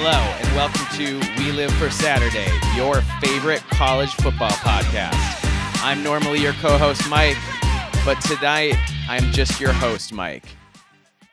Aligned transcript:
Hello, 0.00 0.12
and 0.12 0.54
welcome 0.54 0.86
to 0.96 1.18
We 1.42 1.50
Live 1.50 1.72
for 1.72 1.90
Saturday, 1.90 2.46
your 2.76 3.02
favorite 3.20 3.62
college 3.70 4.14
football 4.14 4.52
podcast. 4.52 5.16
I'm 5.82 6.04
normally 6.04 6.38
your 6.38 6.52
co 6.52 6.78
host, 6.78 7.02
Mike, 7.10 7.36
but 8.04 8.14
tonight 8.20 8.76
I'm 9.08 9.32
just 9.32 9.60
your 9.60 9.72
host, 9.72 10.12
Mike, 10.12 10.44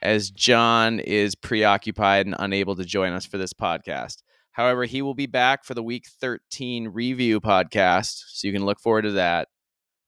as 0.01 0.31
John 0.31 0.99
is 0.99 1.35
preoccupied 1.35 2.25
and 2.25 2.35
unable 2.39 2.75
to 2.77 2.83
join 2.83 3.13
us 3.13 3.23
for 3.23 3.37
this 3.37 3.53
podcast. 3.53 4.23
However, 4.53 4.85
he 4.85 5.03
will 5.03 5.13
be 5.13 5.27
back 5.27 5.63
for 5.63 5.75
the 5.75 5.83
week 5.83 6.07
13 6.19 6.87
review 6.87 7.39
podcast, 7.39 8.23
so 8.29 8.47
you 8.47 8.51
can 8.51 8.65
look 8.65 8.79
forward 8.79 9.03
to 9.03 9.11
that. 9.11 9.47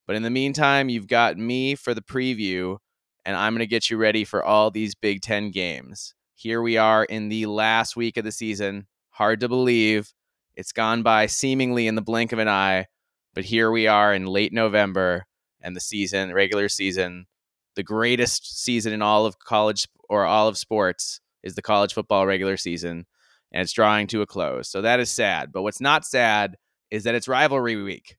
But 0.04 0.16
in 0.16 0.24
the 0.24 0.30
meantime, 0.30 0.88
you've 0.88 1.06
got 1.06 1.38
me 1.38 1.76
for 1.76 1.94
the 1.94 2.02
preview, 2.02 2.78
and 3.24 3.36
I'm 3.36 3.52
going 3.52 3.60
to 3.60 3.66
get 3.68 3.88
you 3.88 3.98
ready 3.98 4.24
for 4.24 4.42
all 4.42 4.72
these 4.72 4.96
Big 4.96 5.20
Ten 5.22 5.52
games. 5.52 6.12
Here 6.40 6.62
we 6.62 6.76
are 6.76 7.02
in 7.02 7.30
the 7.30 7.46
last 7.46 7.96
week 7.96 8.16
of 8.16 8.24
the 8.24 8.30
season. 8.30 8.86
Hard 9.10 9.40
to 9.40 9.48
believe. 9.48 10.12
It's 10.54 10.70
gone 10.70 11.02
by 11.02 11.26
seemingly 11.26 11.88
in 11.88 11.96
the 11.96 12.00
blink 12.00 12.30
of 12.30 12.38
an 12.38 12.46
eye, 12.46 12.86
but 13.34 13.44
here 13.44 13.72
we 13.72 13.88
are 13.88 14.14
in 14.14 14.24
late 14.24 14.52
November 14.52 15.26
and 15.60 15.74
the 15.74 15.80
season, 15.80 16.32
regular 16.32 16.68
season, 16.68 17.26
the 17.74 17.82
greatest 17.82 18.62
season 18.62 18.92
in 18.92 19.02
all 19.02 19.26
of 19.26 19.40
college 19.40 19.88
or 20.08 20.26
all 20.26 20.46
of 20.46 20.56
sports 20.56 21.20
is 21.42 21.56
the 21.56 21.60
college 21.60 21.92
football 21.92 22.24
regular 22.24 22.56
season, 22.56 23.06
and 23.50 23.62
it's 23.62 23.72
drawing 23.72 24.06
to 24.06 24.22
a 24.22 24.26
close. 24.26 24.70
So 24.70 24.80
that 24.82 25.00
is 25.00 25.10
sad. 25.10 25.50
But 25.50 25.62
what's 25.62 25.80
not 25.80 26.06
sad 26.06 26.54
is 26.92 27.02
that 27.02 27.16
it's 27.16 27.26
rivalry 27.26 27.82
week, 27.82 28.16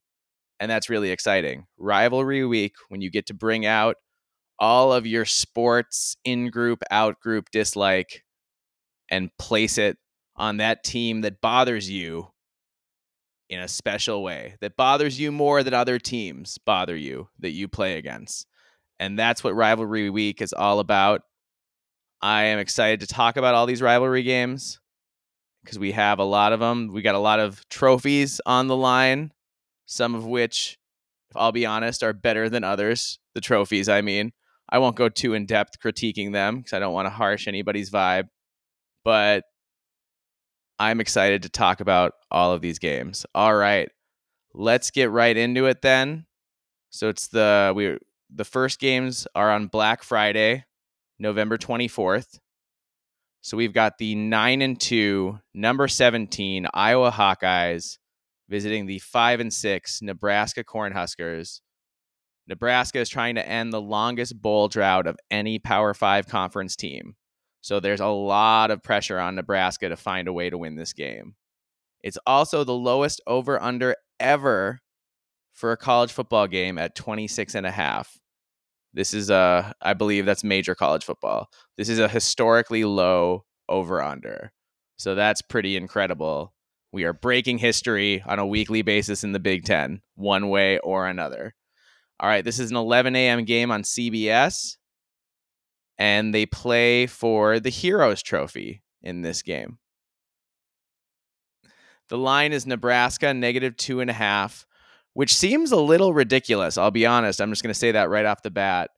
and 0.60 0.70
that's 0.70 0.90
really 0.90 1.10
exciting. 1.10 1.64
Rivalry 1.78 2.44
week 2.44 2.74
when 2.90 3.00
you 3.00 3.10
get 3.10 3.24
to 3.28 3.34
bring 3.34 3.64
out 3.64 3.96
all 4.60 4.92
of 4.92 5.06
your 5.06 5.24
sports 5.24 6.16
in 6.24 6.50
group, 6.50 6.82
out 6.90 7.18
group 7.18 7.50
dislike 7.50 8.24
and 9.10 9.36
place 9.38 9.78
it 9.78 9.96
on 10.36 10.58
that 10.58 10.84
team 10.84 11.22
that 11.22 11.40
bothers 11.40 11.90
you 11.90 12.28
in 13.48 13.58
a 13.60 13.68
special 13.68 14.22
way, 14.22 14.54
that 14.60 14.76
bothers 14.76 15.18
you 15.18 15.32
more 15.32 15.62
than 15.62 15.74
other 15.74 15.98
teams 15.98 16.58
bother 16.58 16.96
you 16.96 17.28
that 17.40 17.50
you 17.50 17.66
play 17.66 17.96
against. 17.96 18.46
And 19.00 19.18
that's 19.18 19.42
what 19.42 19.56
Rivalry 19.56 20.10
Week 20.10 20.40
is 20.40 20.52
all 20.52 20.78
about. 20.78 21.22
I 22.22 22.44
am 22.44 22.58
excited 22.58 23.00
to 23.00 23.06
talk 23.06 23.36
about 23.36 23.54
all 23.54 23.66
these 23.66 23.82
rivalry 23.82 24.22
games 24.22 24.78
because 25.64 25.78
we 25.78 25.92
have 25.92 26.18
a 26.18 26.24
lot 26.24 26.52
of 26.52 26.60
them. 26.60 26.92
We 26.92 27.02
got 27.02 27.14
a 27.14 27.18
lot 27.18 27.40
of 27.40 27.66
trophies 27.70 28.40
on 28.44 28.66
the 28.66 28.76
line, 28.76 29.32
some 29.86 30.14
of 30.14 30.26
which, 30.26 30.78
if 31.30 31.36
I'll 31.36 31.50
be 31.50 31.66
honest, 31.66 32.02
are 32.02 32.12
better 32.12 32.48
than 32.48 32.62
others. 32.62 33.18
The 33.34 33.40
trophies, 33.40 33.88
I 33.88 34.02
mean. 34.02 34.32
I 34.70 34.78
won't 34.78 34.96
go 34.96 35.08
too 35.08 35.34
in 35.34 35.46
depth 35.46 35.80
critiquing 35.80 36.32
them 36.32 36.58
because 36.58 36.72
I 36.72 36.78
don't 36.78 36.94
want 36.94 37.06
to 37.06 37.10
harsh 37.10 37.48
anybody's 37.48 37.90
vibe. 37.90 38.28
But 39.04 39.44
I'm 40.78 41.00
excited 41.00 41.42
to 41.42 41.48
talk 41.48 41.80
about 41.80 42.12
all 42.30 42.52
of 42.52 42.60
these 42.60 42.78
games. 42.78 43.26
All 43.34 43.54
right, 43.54 43.90
let's 44.54 44.90
get 44.90 45.10
right 45.10 45.36
into 45.36 45.66
it 45.66 45.82
then. 45.82 46.26
So 46.90 47.08
it's 47.08 47.28
the 47.28 47.72
we 47.74 47.98
the 48.34 48.44
first 48.44 48.78
games 48.78 49.26
are 49.34 49.50
on 49.50 49.66
Black 49.66 50.02
Friday, 50.02 50.64
November 51.18 51.58
24th. 51.58 52.38
So 53.42 53.56
we've 53.56 53.72
got 53.72 53.98
the 53.98 54.14
9 54.14 54.62
and 54.62 54.78
2, 54.78 55.38
number 55.54 55.88
17 55.88 56.66
Iowa 56.74 57.10
Hawkeyes 57.10 57.96
visiting 58.48 58.86
the 58.86 58.98
5 58.98 59.40
and 59.40 59.52
6 59.52 60.02
Nebraska 60.02 60.62
Cornhuskers. 60.62 61.60
Nebraska 62.50 62.98
is 62.98 63.08
trying 63.08 63.36
to 63.36 63.48
end 63.48 63.72
the 63.72 63.80
longest 63.80 64.42
bowl 64.42 64.66
drought 64.66 65.06
of 65.06 65.16
any 65.30 65.60
Power 65.60 65.94
5 65.94 66.26
conference 66.26 66.74
team. 66.74 67.14
So 67.60 67.78
there's 67.78 68.00
a 68.00 68.08
lot 68.08 68.72
of 68.72 68.82
pressure 68.82 69.20
on 69.20 69.36
Nebraska 69.36 69.88
to 69.88 69.96
find 69.96 70.26
a 70.26 70.32
way 70.32 70.50
to 70.50 70.58
win 70.58 70.74
this 70.74 70.92
game. 70.92 71.36
It's 72.02 72.18
also 72.26 72.64
the 72.64 72.74
lowest 72.74 73.20
over 73.28 73.62
under 73.62 73.94
ever 74.18 74.80
for 75.54 75.70
a 75.70 75.76
college 75.76 76.10
football 76.10 76.48
game 76.48 76.76
at 76.76 76.96
26 76.96 77.54
and 77.54 77.66
a 77.66 77.70
half. 77.70 78.18
This 78.92 79.14
is 79.14 79.30
a 79.30 79.72
I 79.80 79.94
believe 79.94 80.26
that's 80.26 80.42
major 80.42 80.74
college 80.74 81.04
football. 81.04 81.50
This 81.76 81.88
is 81.88 82.00
a 82.00 82.08
historically 82.08 82.82
low 82.82 83.44
over 83.68 84.02
under. 84.02 84.50
So 84.98 85.14
that's 85.14 85.40
pretty 85.40 85.76
incredible. 85.76 86.52
We 86.90 87.04
are 87.04 87.12
breaking 87.12 87.58
history 87.58 88.24
on 88.26 88.40
a 88.40 88.46
weekly 88.46 88.82
basis 88.82 89.22
in 89.22 89.30
the 89.30 89.38
Big 89.38 89.64
10, 89.64 90.00
one 90.16 90.48
way 90.48 90.80
or 90.80 91.06
another. 91.06 91.54
All 92.20 92.28
right, 92.28 92.44
this 92.44 92.58
is 92.58 92.70
an 92.70 92.76
11 92.76 93.16
a.m. 93.16 93.44
game 93.44 93.70
on 93.70 93.82
CBS, 93.82 94.76
and 95.96 96.34
they 96.34 96.44
play 96.44 97.06
for 97.06 97.58
the 97.58 97.70
Heroes 97.70 98.22
Trophy 98.22 98.82
in 99.02 99.22
this 99.22 99.40
game. 99.40 99.78
The 102.10 102.18
line 102.18 102.52
is 102.52 102.66
Nebraska 102.66 103.32
negative 103.32 103.74
two 103.76 104.00
and 104.00 104.10
a 104.10 104.14
half, 104.14 104.66
which 105.14 105.34
seems 105.34 105.72
a 105.72 105.80
little 105.80 106.12
ridiculous. 106.12 106.76
I'll 106.76 106.90
be 106.90 107.06
honest. 107.06 107.40
I'm 107.40 107.50
just 107.50 107.62
going 107.62 107.72
to 107.72 107.78
say 107.78 107.92
that 107.92 108.10
right 108.10 108.26
off 108.26 108.42
the 108.42 108.50
bat. 108.50 108.90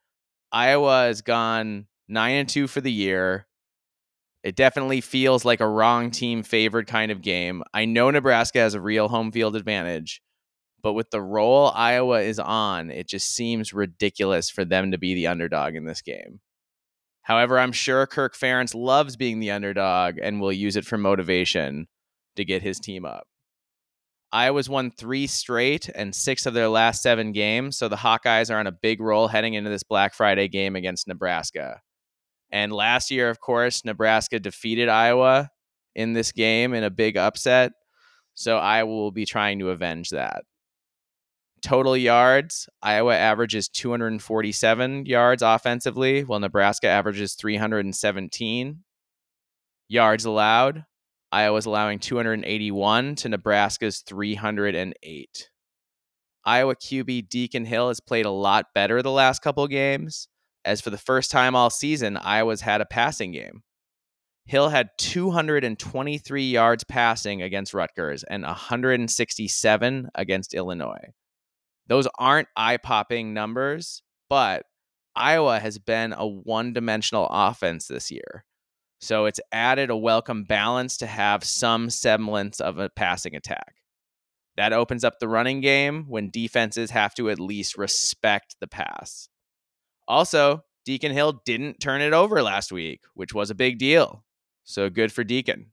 Iowa 0.50 1.04
has 1.04 1.22
gone 1.22 1.86
nine 2.08 2.34
and 2.34 2.48
two 2.48 2.66
for 2.66 2.80
the 2.80 2.90
year. 2.90 3.46
It 4.42 4.56
definitely 4.56 5.00
feels 5.00 5.44
like 5.44 5.60
a 5.60 5.68
wrong 5.68 6.10
team 6.10 6.42
favored 6.42 6.88
kind 6.88 7.12
of 7.12 7.22
game. 7.22 7.62
I 7.72 7.84
know 7.84 8.10
Nebraska 8.10 8.58
has 8.58 8.74
a 8.74 8.80
real 8.80 9.08
home 9.08 9.30
field 9.30 9.54
advantage, 9.54 10.20
but 10.82 10.94
with 10.94 11.10
the 11.10 11.22
role 11.22 11.70
Iowa 11.75 12.20
is 12.20 12.38
on, 12.38 12.91
it 12.91 13.09
just 13.09 13.34
seems 13.34 13.72
ridiculous 13.72 14.50
for 14.50 14.65
them 14.65 14.91
to 14.91 14.98
be 14.98 15.15
the 15.15 15.28
underdog 15.28 15.75
in 15.75 15.84
this 15.84 16.03
game. 16.03 16.41
However, 17.22 17.59
I'm 17.59 17.72
sure 17.72 18.06
Kirk 18.06 18.37
Ferentz 18.37 18.75
loves 18.75 19.16
being 19.16 19.38
the 19.38 19.53
underdog 19.53 20.19
and 20.20 20.41
will 20.41 20.53
use 20.53 20.76
it 20.76 20.84
for 20.84 20.98
motivation 20.98 21.87
to 22.37 22.44
get 22.44 22.62
his 22.62 22.81
team 22.81 23.04
up. 23.04 23.26
Iowa's 24.32 24.69
won 24.69 24.91
three 24.91 25.26
straight 25.26 25.91
and 25.94 26.15
six 26.15 26.47
of 26.47 26.54
their 26.54 26.69
last 26.69 27.03
seven 27.03 27.32
games, 27.32 27.76
so 27.76 27.88
the 27.88 27.97
Hawkeyes 27.97 28.53
are 28.53 28.59
on 28.59 28.66
a 28.66 28.72
big 28.72 29.00
roll 29.00 29.28
heading 29.28 29.54
into 29.54 29.69
this 29.69 29.82
Black 29.82 30.14
Friday 30.14 30.49
game 30.49 30.75
against 30.75 31.06
Nebraska. 31.06 31.81
And 32.50 32.72
last 32.72 33.10
year, 33.10 33.28
of 33.28 33.41
course, 33.41 33.84
Nebraska 33.84 34.41
defeated 34.41 34.88
Iowa 34.88 35.50
in 35.94 36.14
this 36.14 36.32
game 36.32 36.72
in 36.72 36.82
a 36.82 36.91
big 36.91 37.19
upset, 37.19 37.72
so 38.34 38.56
Iowa 38.56 38.91
will 38.91 39.12
be 39.12 39.26
trying 39.26 39.59
to 39.59 39.69
avenge 39.70 40.10
that. 40.10 40.44
Total 41.62 41.96
yards, 41.96 42.68
Iowa 42.82 43.16
averages 43.16 43.68
247 43.68 45.06
yards 45.06 45.42
offensively, 45.42 46.24
while 46.24 46.40
Nebraska 46.40 46.88
averages 46.88 47.34
317. 47.34 48.80
Yards 49.88 50.24
allowed, 50.24 50.84
Iowa's 51.30 51.66
allowing 51.66 52.00
281 52.00 53.14
to 53.16 53.28
Nebraska's 53.28 54.00
308. 54.00 55.50
Iowa 56.44 56.74
QB 56.74 57.28
Deacon 57.28 57.64
Hill 57.64 57.88
has 57.88 58.00
played 58.00 58.26
a 58.26 58.30
lot 58.30 58.66
better 58.74 59.00
the 59.00 59.10
last 59.12 59.40
couple 59.40 59.66
games, 59.68 60.28
as 60.64 60.80
for 60.80 60.90
the 60.90 60.98
first 60.98 61.30
time 61.30 61.54
all 61.54 61.70
season, 61.70 62.16
Iowa's 62.16 62.62
had 62.62 62.80
a 62.80 62.86
passing 62.86 63.30
game. 63.30 63.62
Hill 64.46 64.68
had 64.68 64.90
223 64.98 66.42
yards 66.50 66.82
passing 66.84 67.42
against 67.42 67.72
Rutgers 67.72 68.24
and 68.24 68.42
167 68.42 70.08
against 70.16 70.54
Illinois. 70.54 71.12
Those 71.87 72.09
aren't 72.19 72.48
eye 72.56 72.76
popping 72.76 73.34
numbers, 73.34 74.03
but 74.28 74.65
Iowa 75.15 75.59
has 75.59 75.78
been 75.78 76.12
a 76.12 76.26
one 76.26 76.72
dimensional 76.72 77.28
offense 77.31 77.87
this 77.87 78.10
year. 78.10 78.44
So 79.00 79.25
it's 79.26 79.41
added 79.50 79.91
a 79.91 79.97
welcome 79.97 80.44
balance 80.44 80.97
to 80.98 81.06
have 81.06 81.43
some 81.43 81.91
semblance 81.91 82.60
of 82.60 82.78
a 82.78 82.88
passing 82.88 83.34
attack. 83.34 83.76
That 84.56 84.72
opens 84.72 85.03
up 85.03 85.19
the 85.19 85.28
running 85.28 85.60
game 85.60 86.04
when 86.09 86.31
defenses 86.31 86.91
have 86.91 87.14
to 87.14 87.29
at 87.31 87.40
least 87.40 87.76
respect 87.76 88.56
the 88.61 88.69
pass. 88.69 89.28
Also, 90.06 90.62
Deacon 90.85 91.12
Hill 91.12 91.43
didn't 91.44 91.81
turn 91.81 92.00
it 92.00 92.12
over 92.12 92.43
last 92.43 92.70
week, 92.70 93.00
which 93.14 93.35
was 93.35 93.50
a 93.50 93.56
big 93.56 93.78
deal. 93.78 94.25
So 94.64 94.88
good 94.88 95.12
for 95.12 95.25
Deacon. 95.25 95.71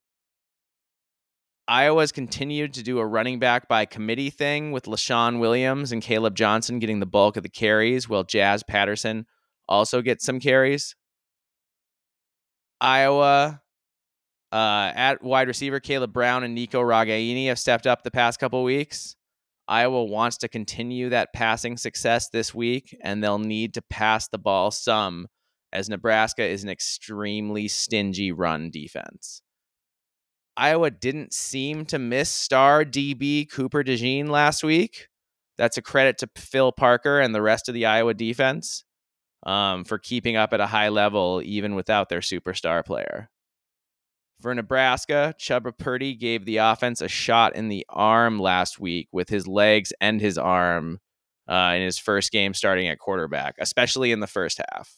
Iowa's 1.70 2.12
continued 2.12 2.74
to 2.74 2.84
do 2.84 2.98
a 2.98 3.06
running 3.06 3.38
back 3.38 3.68
by 3.68 3.86
committee 3.86 4.32
thing 4.32 4.72
with 4.72 4.86
Leshon 4.86 5.38
Williams 5.38 5.92
and 5.92 6.02
Kaleb 6.02 6.34
Johnson 6.34 6.80
getting 6.80 7.00
the 7.00 7.06
bulk 7.06 7.38
of 7.38 7.44
the 7.44 7.50
carries, 7.50 8.10
while 8.10 8.24
Jazz 8.24 8.64
Patterson 8.64 9.28
also 9.68 10.02
gets 10.02 10.26
some 10.26 10.40
carries. 10.40 10.96
Iowa 12.82 13.62
uh, 14.52 14.92
at 14.96 15.24
wide 15.24 15.48
receiver, 15.48 15.80
Caleb 15.80 16.12
Brown 16.12 16.44
and 16.44 16.56
Nico 16.56 16.82
Ragaini 16.82 17.50
have 17.50 17.60
stepped 17.60 17.86
up 17.86 18.02
the 18.02 18.10
past 18.10 18.40
couple 18.40 18.64
weeks. 18.64 19.16
Iowa 19.68 20.06
wants 20.06 20.38
to 20.38 20.48
continue 20.48 21.10
that 21.10 21.34
passing 21.36 21.78
success 21.78 22.30
this 22.30 22.52
week, 22.52 22.98
and 23.04 23.24
they'll 23.24 23.38
need 23.38 23.76
to 23.76 23.84
pass 23.84 24.28
the 24.28 24.40
ball 24.40 24.72
some, 24.72 25.28
as 25.72 25.88
Nebraska 25.88 26.44
is 26.44 26.64
an 26.64 26.70
extremely 26.70 27.68
stingy 27.68 28.32
run 28.32 28.72
defense. 28.72 29.44
Iowa 30.60 30.92
didn't 30.92 31.34
seem 31.34 31.86
to 31.86 31.98
miss 31.98 32.30
star 32.30 32.84
DB 32.84 33.50
Cooper 33.50 33.82
DeJean 33.82 34.28
last 34.28 34.62
week. 34.62 35.08
That's 35.58 35.78
a 35.78 35.82
credit 35.82 36.18
to 36.18 36.30
Phil 36.36 36.74
Parker 36.74 37.22
and 37.22 37.34
the 37.34 37.42
rest 37.42 37.70
of 37.70 37.74
the 37.74 37.86
Iowa 37.86 38.14
defense 38.14 38.84
um, 39.46 39.86
for 39.86 39.98
keeping 39.98 40.36
up 40.36 40.54
at 40.54 40.60
a 40.60 40.68
high 40.68 40.90
level 40.90 41.42
even 41.44 41.76
without 41.76 42.10
their 42.10 42.20
superstar 42.20 42.86
player. 42.86 43.30
For 44.42 44.54
Nebraska, 44.54 45.34
Chubba 45.40 45.78
Purdy 45.78 46.14
gave 46.14 46.46
the 46.46 46.58
offense 46.58 47.02
a 47.02 47.08
shot 47.08 47.56
in 47.56 47.70
the 47.70 47.86
arm 47.90 48.40
last 48.40 48.80
week 48.80 49.08
with 49.12 49.30
his 49.30 49.48
legs 49.48 49.92
and 50.00 50.20
his 50.20 50.38
arm 50.38 51.00
uh, 51.50 51.74
in 51.76 51.82
his 51.82 51.98
first 51.98 52.32
game 52.32 52.54
starting 52.54 52.88
at 52.88 53.00
quarterback, 53.00 53.56
especially 53.60 54.12
in 54.12 54.20
the 54.20 54.28
first 54.28 54.62
half. 54.72 54.98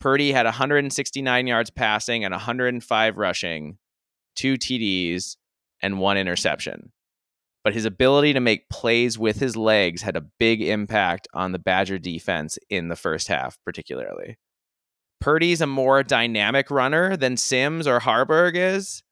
Purdy 0.00 0.32
had 0.32 0.46
169 0.46 1.46
yards 1.46 1.70
passing 1.70 2.24
and 2.24 2.32
105 2.32 3.16
rushing, 3.16 3.78
two 4.38 4.54
TDs, 4.54 5.36
and 5.82 5.98
one 5.98 6.16
interception. 6.16 6.92
But 7.64 7.74
his 7.74 7.84
ability 7.84 8.32
to 8.32 8.40
make 8.40 8.70
plays 8.70 9.18
with 9.18 9.40
his 9.40 9.56
legs 9.56 10.02
had 10.02 10.16
a 10.16 10.24
big 10.38 10.62
impact 10.62 11.28
on 11.34 11.52
the 11.52 11.58
Badger 11.58 11.98
defense 11.98 12.58
in 12.70 12.88
the 12.88 12.96
first 12.96 13.28
half, 13.28 13.58
particularly. 13.64 14.38
Purdy's 15.20 15.60
a 15.60 15.66
more 15.66 16.02
dynamic 16.02 16.70
runner 16.70 17.16
than 17.16 17.36
Sims 17.36 17.86
or 17.86 18.00
Haarberg 18.00 18.52
is. 18.54 19.02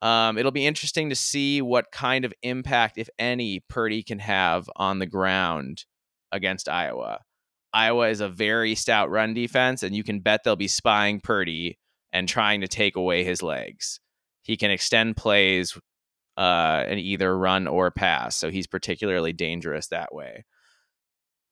Um, 0.00 0.38
it'll 0.38 0.50
be 0.50 0.66
interesting 0.66 1.10
to 1.10 1.14
see 1.14 1.62
what 1.62 1.92
kind 1.92 2.24
of 2.24 2.32
impact, 2.42 2.98
if 2.98 3.08
any, 3.18 3.60
Purdy 3.68 4.02
can 4.02 4.18
have 4.18 4.68
on 4.76 4.98
the 4.98 5.06
ground 5.06 5.84
against 6.32 6.68
Iowa. 6.68 7.20
Iowa 7.72 8.08
is 8.08 8.20
a 8.20 8.28
very 8.28 8.74
stout 8.74 9.10
run 9.10 9.34
defense, 9.34 9.82
and 9.82 9.94
you 9.94 10.04
can 10.04 10.20
bet 10.20 10.44
they'll 10.44 10.56
be 10.56 10.68
spying 10.68 11.20
Purdy 11.20 11.78
and 12.12 12.28
trying 12.28 12.60
to 12.60 12.68
take 12.68 12.96
away 12.96 13.24
his 13.24 13.42
legs. 13.42 14.00
He 14.44 14.56
can 14.56 14.70
extend 14.70 15.16
plays 15.16 15.76
uh, 16.36 16.84
and 16.86 17.00
either 17.00 17.36
run 17.36 17.66
or 17.66 17.90
pass, 17.90 18.36
so 18.36 18.50
he's 18.50 18.66
particularly 18.66 19.32
dangerous 19.32 19.88
that 19.88 20.14
way. 20.14 20.44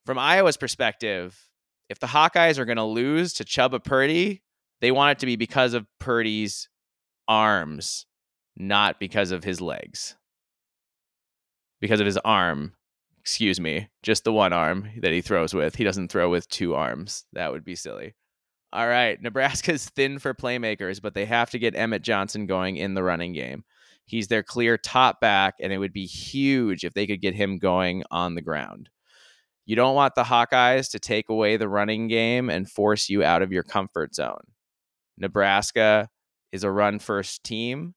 From 0.05 0.19
Iowa's 0.19 0.56
perspective, 0.56 1.49
if 1.89 1.99
the 1.99 2.06
Hawkeyes 2.06 2.59
are 2.59 2.65
going 2.65 2.77
to 2.77 2.85
lose 2.85 3.33
to 3.35 3.44
Chubba 3.44 3.83
Purdy, 3.83 4.43
they 4.81 4.91
want 4.91 5.12
it 5.12 5.19
to 5.21 5.27
be 5.27 5.37
because 5.37 5.75
of 5.75 5.87
Purdy's 6.00 6.69
arms, 7.27 8.06
not 8.56 9.00
because 9.00 9.31
of 9.31 9.43
his 9.43 9.61
legs. 9.61 10.17
Because 11.81 12.00
of 12.00 12.06
his 12.06 12.19
arm, 12.19 12.75
excuse 13.21 13.59
me, 13.59 13.89
just 14.03 14.25
the 14.25 14.33
one 14.33 14.53
arm 14.53 14.91
that 15.00 15.12
he 15.12 15.21
throws 15.21 15.55
with. 15.55 15.77
He 15.77 15.85
doesn't 15.85 16.11
throw 16.11 16.29
with 16.29 16.49
two 16.49 16.75
arms. 16.75 17.25
That 17.33 17.53
would 17.53 17.65
be 17.65 17.75
silly. 17.75 18.15
All 18.73 18.89
right, 18.89 19.21
Nebraska's 19.21 19.89
thin 19.89 20.19
for 20.19 20.35
playmakers, 20.35 21.03
but 21.03 21.15
they 21.15 21.27
have 21.27 21.51
to 21.51 21.59
get 21.59 21.77
Emmett 21.77 22.03
Johnson 22.03 22.47
going 22.47 22.77
in 22.77 22.95
the 22.95 23.03
running 23.03 23.33
game. 23.33 23.65
He's 24.07 24.29
their 24.29 24.43
clear 24.43 24.77
top 24.79 25.21
back, 25.21 25.55
and 25.61 25.73
it 25.73 25.79
would 25.79 25.93
be 25.93 26.07
huge 26.07 26.85
if 26.85 26.95
they 26.95 27.07
could 27.07 27.21
get 27.21 27.35
him 27.35 27.59
going 27.59 28.03
on 28.11 28.35
the 28.35 28.43
ground. 28.43 28.89
You 29.65 29.77
don't 29.77 29.95
want 29.95 30.15
the 30.15 30.25
Hawkeyes 30.25 30.91
to 30.91 30.99
take 30.99 31.29
away 31.29 31.57
the 31.57 31.69
running 31.69 32.09
game 32.09 32.51
and 32.51 32.69
force 32.69 33.09
you 33.09 33.23
out 33.23 33.43
of 33.43 33.53
your 33.53 33.63
comfort 33.63 34.15
zone. 34.15 34.43
Nebraska 35.19 36.09
is 36.51 36.65
a 36.65 36.71
run 36.71 36.99
first 36.99 37.45
team. 37.45 37.95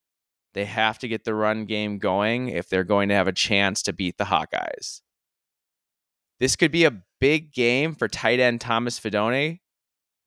They 0.54 0.66
have 0.66 1.00
to 1.00 1.07
get 1.07 1.24
the 1.24 1.33
run 1.33 1.66
game 1.66 1.98
going 1.98 2.50
if 2.50 2.69
they're 2.69 2.83
going 2.83 3.10
to 3.10 3.16
have 3.16 3.28
a 3.28 3.33
chance 3.33 3.81
to 3.83 3.94
beat 3.94 4.18
the 4.18 4.25
Hawkeyes. 4.25 5.01
This 6.39 6.56
could 6.56 6.71
be 6.71 6.86
a 6.86 7.01
big 7.19 7.51
game 7.51 7.95
for 7.95 8.07
tight 8.07 8.39
end 8.39 8.62
Thomas 8.62 9.00
Fidone 9.00 9.60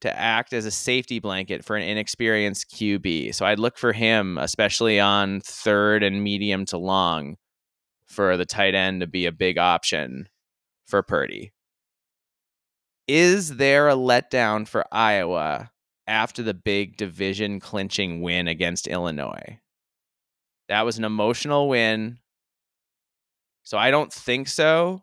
to 0.00 0.18
act 0.18 0.52
as 0.52 0.64
a 0.64 0.70
safety 0.70 1.18
blanket 1.18 1.64
for 1.64 1.76
an 1.76 1.82
inexperienced 1.82 2.70
QB. 2.70 3.34
So 3.34 3.44
I'd 3.44 3.58
look 3.58 3.76
for 3.76 3.92
him, 3.92 4.38
especially 4.38 5.00
on 5.00 5.40
third 5.40 6.02
and 6.02 6.22
medium 6.22 6.64
to 6.66 6.78
long, 6.78 7.36
for 8.06 8.36
the 8.36 8.46
tight 8.46 8.74
end 8.74 9.00
to 9.00 9.06
be 9.06 9.26
a 9.26 9.32
big 9.32 9.58
option 9.58 10.28
for 10.86 11.02
Purdy. 11.02 11.52
Is 13.06 13.56
there 13.56 13.88
a 13.88 13.94
letdown 13.94 14.68
for 14.68 14.84
Iowa 14.92 15.70
after 16.06 16.42
the 16.42 16.54
big 16.54 16.96
division 16.96 17.58
clinching 17.58 18.22
win 18.22 18.48
against 18.48 18.86
Illinois? 18.86 19.58
That 20.68 20.84
was 20.84 20.98
an 20.98 21.04
emotional 21.04 21.68
win. 21.68 22.18
So 23.64 23.78
I 23.78 23.90
don't 23.90 24.12
think 24.12 24.48
so 24.48 25.02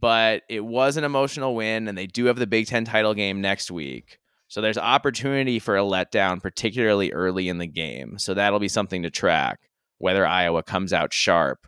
but 0.00 0.42
it 0.48 0.64
was 0.64 0.96
an 0.96 1.04
emotional 1.04 1.54
win, 1.54 1.88
and 1.88 1.96
they 1.96 2.06
do 2.06 2.26
have 2.26 2.38
the 2.38 2.46
Big 2.46 2.66
Ten 2.66 2.84
title 2.84 3.14
game 3.14 3.40
next 3.40 3.70
week. 3.70 4.18
So 4.48 4.60
there's 4.60 4.78
opportunity 4.78 5.58
for 5.58 5.76
a 5.76 5.82
letdown, 5.82 6.40
particularly 6.40 7.12
early 7.12 7.48
in 7.48 7.58
the 7.58 7.66
game. 7.66 8.18
So 8.18 8.34
that'll 8.34 8.60
be 8.60 8.68
something 8.68 9.02
to 9.02 9.10
track 9.10 9.60
whether 9.98 10.26
Iowa 10.26 10.62
comes 10.62 10.92
out 10.92 11.12
sharp 11.12 11.66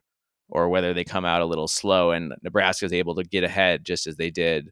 or 0.49 0.69
whether 0.69 0.95
they 0.95 1.05
come 1.05 1.25
out 1.25 1.41
a 1.41 1.47
little 1.47 1.69
slow 1.69 2.11
and 2.11 2.35
Nebraska 2.43 2.85
is 2.85 2.93
able 2.93 3.15
to 3.17 3.25
get 3.25 3.45
ahead 3.45 3.85
just 3.85 4.07
as 4.07 4.17
they 4.17 4.31
did 4.31 4.71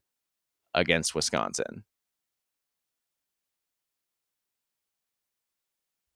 against 0.75 1.15
Wisconsin. 1.15 1.85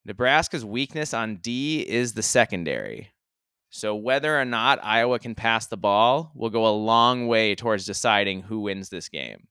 Nebraska's 0.04 0.64
weakness 0.64 1.12
on 1.12 1.37
D 1.37 1.81
is 1.81 2.14
the 2.14 2.22
secondary. 2.22 3.10
So 3.70 3.94
whether 3.94 4.38
or 4.38 4.44
not 4.44 4.84
Iowa 4.84 5.20
can 5.20 5.37
pass 5.37 5.67
the 5.69 5.76
ball 5.76 6.32
will 6.34 6.50
go 6.50 6.67
a 6.67 6.75
long 6.75 7.28
way 7.28 7.55
towards 7.55 7.87
deciding 7.87 8.43
who 8.43 8.61
wins 8.61 8.88
this 8.88 9.08
game. 9.08 9.46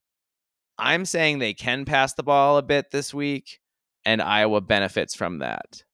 I'm 0.78 1.04
saying 1.04 1.38
they 1.38 1.54
can 1.54 1.84
pass 1.84 2.12
the 2.12 2.22
ball 2.22 2.58
a 2.58 2.62
bit 2.62 2.90
this 2.90 3.12
week, 3.12 3.60
and 4.04 4.22
Iowa 4.22 4.60
benefits 4.60 5.14
from 5.14 5.38
that. 5.38 5.84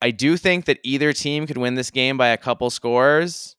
I 0.00 0.10
do 0.10 0.36
think 0.36 0.66
that 0.66 0.78
either 0.84 1.12
team 1.12 1.46
could 1.46 1.58
win 1.58 1.74
this 1.74 1.90
game 1.90 2.16
by 2.16 2.28
a 2.28 2.36
couple 2.36 2.70
scores. 2.70 3.56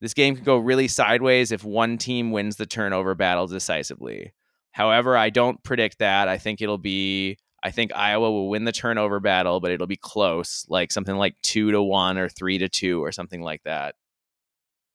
This 0.00 0.14
game 0.14 0.34
could 0.34 0.44
go 0.44 0.56
really 0.58 0.88
sideways 0.88 1.52
if 1.52 1.64
one 1.64 1.98
team 1.98 2.30
wins 2.30 2.56
the 2.56 2.66
turnover 2.66 3.14
battle 3.14 3.46
decisively. 3.46 4.32
However, 4.72 5.16
I 5.16 5.30
don't 5.30 5.62
predict 5.62 6.00
that. 6.00 6.28
I 6.28 6.38
think 6.38 6.60
it'll 6.60 6.78
be 6.78 7.38
I 7.62 7.70
think 7.70 7.92
Iowa 7.94 8.30
will 8.30 8.48
win 8.48 8.64
the 8.64 8.72
turnover 8.72 9.18
battle, 9.18 9.60
but 9.60 9.70
it'll 9.72 9.86
be 9.86 9.96
close, 9.96 10.66
like 10.68 10.92
something 10.92 11.16
like 11.16 11.34
two 11.42 11.72
to 11.72 11.82
one 11.82 12.18
or 12.18 12.28
three 12.28 12.58
to 12.58 12.68
two 12.68 13.02
or 13.02 13.12
something 13.12 13.42
like 13.42 13.62
that. 13.64 13.94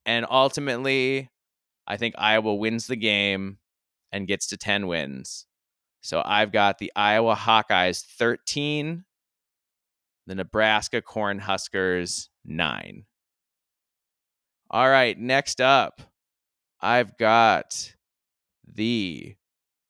And 0.06 0.26
ultimately, 0.30 1.30
I 1.88 1.98
think 1.98 2.16
Iowa 2.18 2.56
wins 2.56 2.88
the 2.88 2.96
game 2.96 3.58
and 4.12 4.28
gets 4.28 4.48
to 4.48 4.58
10 4.58 4.88
wins. 4.88 5.46
So 6.02 6.22
I've 6.26 6.52
got 6.52 6.80
the 6.80 6.92
Iowa 6.96 7.36
Hawkeyes 7.36 8.04
13, 8.04 9.06
the 10.28 10.36
Nebraska 10.36 11.02
Cornhuskers 11.02 12.30
9. 12.46 13.06
All 14.70 14.90
right, 14.90 15.18
next 15.20 15.60
up, 15.62 16.02
I've 16.80 17.18
got 17.18 17.94
the 18.66 19.36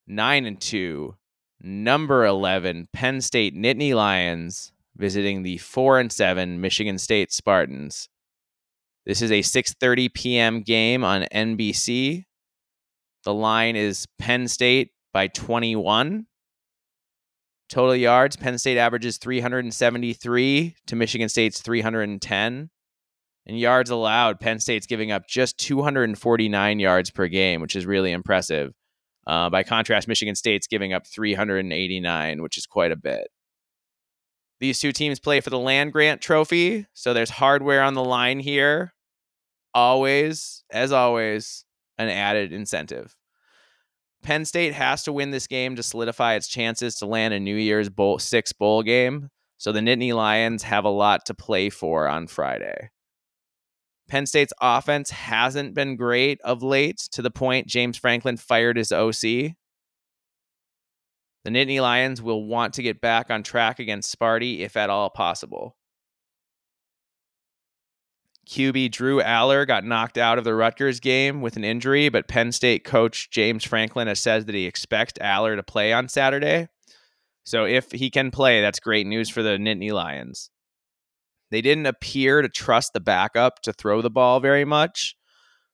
9 0.07 0.45
and 0.45 0.59
2 0.59 1.15
number 1.63 2.25
11 2.25 2.89
Penn 2.93 3.21
State 3.21 3.55
Nittany 3.55 3.93
Lions 3.93 4.71
visiting 4.95 5.43
the 5.43 5.57
4 5.57 5.99
and 5.99 6.11
7 6.11 6.59
Michigan 6.59 6.97
State 6.97 7.31
Spartans. 7.31 8.09
This 9.05 9.21
is 9.21 9.31
a 9.31 9.39
6:30 9.39 10.13
p.m. 10.13 10.61
game 10.61 11.03
on 11.03 11.23
NBC. 11.33 12.25
The 13.23 13.33
line 13.33 13.75
is 13.75 14.07
Penn 14.19 14.47
State 14.47 14.91
by 15.13 15.27
21. 15.27 16.27
Total 17.69 17.95
yards, 17.95 18.35
Penn 18.35 18.57
State 18.57 18.77
averages 18.77 19.17
373 19.17 20.75
to 20.87 20.95
Michigan 20.95 21.29
State's 21.29 21.61
310. 21.61 22.69
And 23.47 23.59
yards 23.59 23.89
allowed, 23.89 24.39
Penn 24.39 24.59
State's 24.59 24.85
giving 24.85 25.11
up 25.11 25.27
just 25.27 25.57
249 25.57 26.79
yards 26.79 27.09
per 27.09 27.27
game, 27.27 27.61
which 27.61 27.75
is 27.75 27.85
really 27.85 28.11
impressive. 28.11 28.73
Uh, 29.27 29.49
by 29.49 29.63
contrast, 29.63 30.07
Michigan 30.07 30.35
State's 30.35 30.67
giving 30.67 30.93
up 30.93 31.05
389, 31.07 32.41
which 32.41 32.57
is 32.57 32.65
quite 32.65 32.91
a 32.91 32.95
bit. 32.95 33.27
These 34.59 34.79
two 34.79 34.91
teams 34.91 35.19
play 35.19 35.41
for 35.41 35.49
the 35.49 35.59
land 35.59 35.91
grant 35.91 36.21
trophy, 36.21 36.85
so 36.93 37.13
there's 37.13 37.31
hardware 37.31 37.81
on 37.81 37.93
the 37.93 38.03
line 38.03 38.39
here. 38.39 38.93
Always, 39.73 40.63
as 40.71 40.91
always, 40.91 41.65
an 41.97 42.09
added 42.09 42.51
incentive. 42.51 43.15
Penn 44.21 44.45
State 44.45 44.73
has 44.73 45.03
to 45.03 45.13
win 45.13 45.31
this 45.31 45.47
game 45.47 45.75
to 45.75 45.83
solidify 45.83 46.35
its 46.35 46.47
chances 46.47 46.95
to 46.95 47.07
land 47.07 47.33
a 47.33 47.39
New 47.39 47.55
Year's 47.55 47.89
bowl, 47.89 48.19
six 48.19 48.53
bowl 48.53 48.83
game. 48.83 49.29
So 49.57 49.71
the 49.71 49.79
Nittany 49.79 50.13
Lions 50.13 50.63
have 50.63 50.85
a 50.85 50.89
lot 50.89 51.25
to 51.25 51.33
play 51.33 51.69
for 51.69 52.07
on 52.07 52.27
Friday. 52.27 52.89
Penn 54.11 54.25
State's 54.25 54.51
offense 54.59 55.09
hasn't 55.09 55.73
been 55.73 55.95
great 55.95 56.41
of 56.41 56.61
late 56.61 56.97
to 57.13 57.21
the 57.21 57.31
point 57.31 57.67
James 57.67 57.95
Franklin 57.97 58.35
fired 58.35 58.75
his 58.75 58.91
OC. 58.91 59.21
The 59.21 59.55
Nittany 61.45 61.79
Lions 61.79 62.21
will 62.21 62.43
want 62.43 62.73
to 62.73 62.83
get 62.83 62.99
back 62.99 63.31
on 63.31 63.41
track 63.41 63.79
against 63.79 64.13
Sparty 64.13 64.59
if 64.59 64.75
at 64.75 64.89
all 64.89 65.09
possible. 65.09 65.77
QB 68.49 68.91
Drew 68.91 69.21
Allar 69.21 69.65
got 69.65 69.85
knocked 69.85 70.17
out 70.17 70.37
of 70.37 70.43
the 70.43 70.55
Rutgers 70.55 70.99
game 70.99 71.39
with 71.39 71.55
an 71.55 71.63
injury, 71.63 72.09
but 72.09 72.27
Penn 72.27 72.51
State 72.51 72.83
coach 72.83 73.29
James 73.29 73.63
Franklin 73.63 74.09
has 74.09 74.19
said 74.19 74.45
that 74.45 74.55
he 74.55 74.65
expects 74.65 75.13
Allar 75.21 75.55
to 75.55 75.63
play 75.63 75.93
on 75.93 76.09
Saturday. 76.09 76.67
So 77.45 77.63
if 77.63 77.93
he 77.93 78.09
can 78.09 78.29
play, 78.29 78.59
that's 78.59 78.81
great 78.81 79.07
news 79.07 79.29
for 79.29 79.41
the 79.41 79.51
Nittany 79.51 79.93
Lions. 79.93 80.49
They 81.51 81.61
didn't 81.61 81.85
appear 81.85 82.41
to 82.41 82.49
trust 82.49 82.93
the 82.93 82.99
backup 82.99 83.61
to 83.63 83.73
throw 83.73 84.01
the 84.01 84.09
ball 84.09 84.39
very 84.39 84.65
much. 84.65 85.15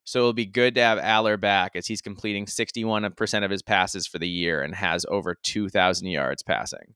So 0.04 0.20
it'll 0.20 0.34
be 0.34 0.46
good 0.46 0.76
to 0.76 0.82
have 0.82 1.00
Allar 1.00 1.40
back 1.40 1.74
as 1.76 1.86
he's 1.86 2.02
completing 2.02 2.46
61% 2.46 3.46
of 3.46 3.52
his 3.52 3.62
passes 3.62 4.08
for 4.08 4.20
the 4.20 4.28
year 4.28 4.62
and 4.62 4.74
has 4.74 5.06
over 5.10 5.36
2,000 5.44 6.08
yards 6.08 6.44
passing. 6.44 6.96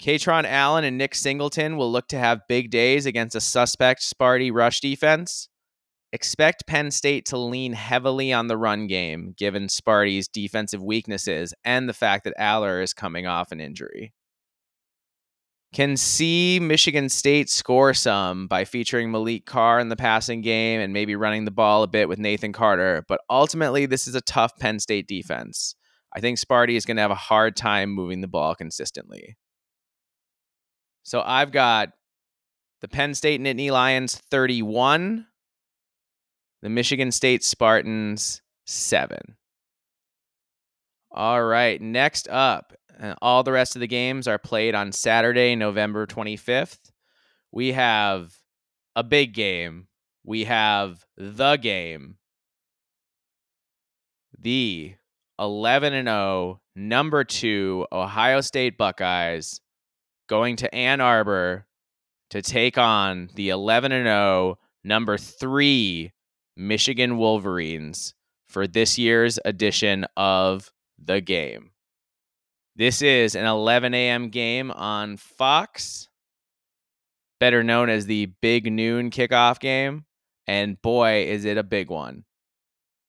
Kaytron 0.00 0.44
Allen 0.44 0.84
and 0.84 0.96
Nick 0.98 1.14
Singleton 1.14 1.76
will 1.76 1.90
look 1.90 2.08
to 2.08 2.18
have 2.18 2.48
big 2.48 2.70
days 2.70 3.06
against 3.06 3.36
a 3.36 3.40
suspect 3.40 4.02
Sparty 4.02 4.52
rush 4.52 4.80
defense. 4.80 5.48
Expect 6.12 6.66
Penn 6.66 6.92
State 6.92 7.26
to 7.26 7.38
lean 7.38 7.72
heavily 7.72 8.32
on 8.32 8.46
the 8.46 8.56
run 8.56 8.86
game, 8.86 9.34
given 9.36 9.66
Sparty's 9.66 10.28
defensive 10.28 10.82
weaknesses 10.82 11.52
and 11.64 11.88
the 11.88 11.92
fact 11.92 12.24
that 12.24 12.38
Allar 12.38 12.82
is 12.82 12.94
coming 12.94 13.26
off 13.26 13.50
an 13.50 13.60
injury. 13.60 14.12
Can 15.74 15.96
see 15.96 16.60
Michigan 16.62 17.08
State 17.08 17.50
score 17.50 17.94
some 17.94 18.46
by 18.46 18.64
featuring 18.64 19.10
Maliq 19.10 19.44
Carr 19.44 19.80
in 19.80 19.88
the 19.88 19.96
passing 19.96 20.40
game 20.40 20.80
and 20.80 20.92
maybe 20.92 21.16
running 21.16 21.46
the 21.46 21.50
ball 21.50 21.82
a 21.82 21.88
bit 21.88 22.08
with 22.08 22.20
Nathan 22.20 22.52
Carter, 22.52 23.04
but 23.08 23.20
ultimately, 23.28 23.84
this 23.84 24.06
is 24.06 24.14
a 24.14 24.20
tough 24.20 24.56
Penn 24.56 24.78
State 24.78 25.08
defense. 25.08 25.74
I 26.14 26.20
think 26.20 26.38
Sparty 26.38 26.76
is 26.76 26.86
going 26.86 26.96
to 26.96 27.02
have 27.02 27.10
a 27.10 27.16
hard 27.16 27.56
time 27.56 27.90
moving 27.90 28.20
the 28.20 28.28
ball 28.28 28.54
consistently. 28.54 29.36
So 31.02 31.20
I've 31.20 31.50
got 31.50 31.88
the 32.80 32.86
Penn 32.86 33.12
State 33.12 33.40
Nittany 33.40 33.72
Lions 33.72 34.14
31, 34.30 35.26
the 36.62 36.68
Michigan 36.68 37.10
State 37.10 37.42
Spartans 37.42 38.42
7. 38.64 39.18
All 41.10 41.42
right, 41.42 41.82
next 41.82 42.28
up, 42.28 42.74
uh, 43.00 43.14
all 43.20 43.42
the 43.42 43.52
rest 43.52 43.76
of 43.76 43.80
the 43.80 43.86
games 43.86 44.28
are 44.28 44.38
played 44.38 44.74
on 44.74 44.92
Saturday, 44.92 45.56
November 45.56 46.06
25th. 46.06 46.90
We 47.52 47.72
have 47.72 48.34
a 48.96 49.02
big 49.02 49.34
game. 49.34 49.88
We 50.24 50.44
have 50.44 51.04
the 51.16 51.56
game. 51.56 52.16
The 54.38 54.94
11 55.38 55.92
and 55.92 56.08
0, 56.08 56.60
number 56.76 57.24
2 57.24 57.86
Ohio 57.92 58.40
State 58.40 58.76
Buckeyes 58.76 59.60
going 60.28 60.56
to 60.56 60.74
Ann 60.74 61.00
Arbor 61.00 61.66
to 62.30 62.42
take 62.42 62.78
on 62.78 63.30
the 63.34 63.50
11 63.50 63.92
and 63.92 64.06
0 64.06 64.58
number 64.82 65.16
3 65.18 66.12
Michigan 66.56 67.16
Wolverines 67.16 68.14
for 68.46 68.66
this 68.66 68.98
year's 68.98 69.38
edition 69.44 70.06
of 70.16 70.70
the 70.98 71.20
game. 71.20 71.70
This 72.76 73.02
is 73.02 73.36
an 73.36 73.46
11 73.46 73.94
a.m. 73.94 74.30
game 74.30 74.72
on 74.72 75.16
Fox, 75.16 76.08
better 77.38 77.62
known 77.62 77.88
as 77.88 78.06
the 78.06 78.26
Big 78.42 78.70
Noon 78.70 79.10
kickoff 79.10 79.60
game. 79.60 80.06
And 80.48 80.80
boy, 80.82 81.26
is 81.28 81.44
it 81.44 81.56
a 81.56 81.62
big 81.62 81.88
one. 81.88 82.24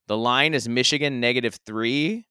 The 0.08 0.18
line 0.18 0.54
is 0.54 0.70
Michigan 0.70 1.20
negative 1.20 1.58
three. 1.66 2.28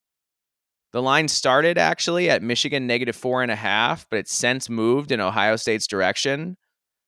The 0.93 1.03
line 1.03 1.27
started 1.27 1.77
actually 1.77 2.31
at 2.31 2.41
Michigan 2.41 2.87
negative 2.87 3.17
four 3.17 3.43
and 3.43 3.51
a 3.51 3.57
half, 3.57 4.07
but 4.09 4.21
it's 4.21 4.33
since 4.33 4.71
moved 4.71 5.11
in 5.11 5.21
Ohio 5.21 5.57
State's 5.57 5.89
direction. 5.89 6.57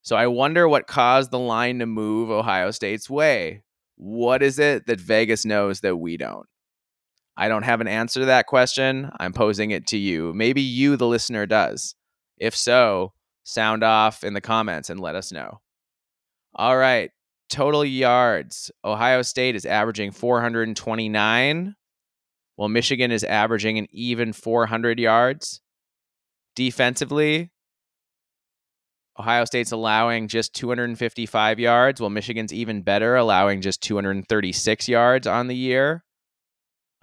So 0.02 0.16
I 0.16 0.26
wonder 0.26 0.68
what 0.68 0.88
caused 0.88 1.30
the 1.30 1.38
line 1.38 1.78
to 1.78 1.86
move 1.86 2.30
Ohio 2.30 2.72
State's 2.72 3.08
way. 3.08 3.62
What 3.94 4.42
is 4.42 4.58
it 4.58 4.86
that 4.86 5.00
Vegas 5.00 5.44
knows 5.44 5.82
that 5.82 5.96
we 5.96 6.16
don't? 6.16 6.48
I 7.36 7.48
don't 7.48 7.64
have 7.64 7.80
an 7.80 7.88
answer 7.88 8.20
to 8.20 8.26
that 8.26 8.46
question. 8.46 9.10
I'm 9.20 9.32
posing 9.32 9.70
it 9.70 9.86
to 9.88 9.98
you. 9.98 10.32
Maybe 10.34 10.62
you, 10.62 10.96
the 10.96 11.06
listener, 11.06 11.46
does. 11.46 11.94
If 12.38 12.56
so, 12.56 13.12
sound 13.44 13.82
off 13.82 14.24
in 14.24 14.34
the 14.34 14.40
comments 14.40 14.90
and 14.90 15.00
let 15.00 15.14
us 15.14 15.32
know. 15.32 15.60
All 16.54 16.76
right. 16.76 17.10
Total 17.50 17.84
yards. 17.84 18.70
Ohio 18.84 19.22
State 19.22 19.54
is 19.54 19.66
averaging 19.66 20.10
429 20.10 21.76
while 22.56 22.68
Michigan 22.68 23.12
is 23.12 23.22
averaging 23.22 23.78
an 23.78 23.86
even 23.90 24.32
400 24.32 24.98
yards. 24.98 25.60
Defensively, 26.56 27.52
Ohio 29.18 29.44
State's 29.44 29.72
allowing 29.72 30.28
just 30.28 30.54
255 30.54 31.60
yards, 31.60 32.00
while 32.00 32.10
Michigan's 32.10 32.52
even 32.52 32.82
better, 32.82 33.14
allowing 33.14 33.60
just 33.60 33.82
236 33.82 34.88
yards 34.88 35.26
on 35.26 35.46
the 35.46 35.56
year. 35.56 36.02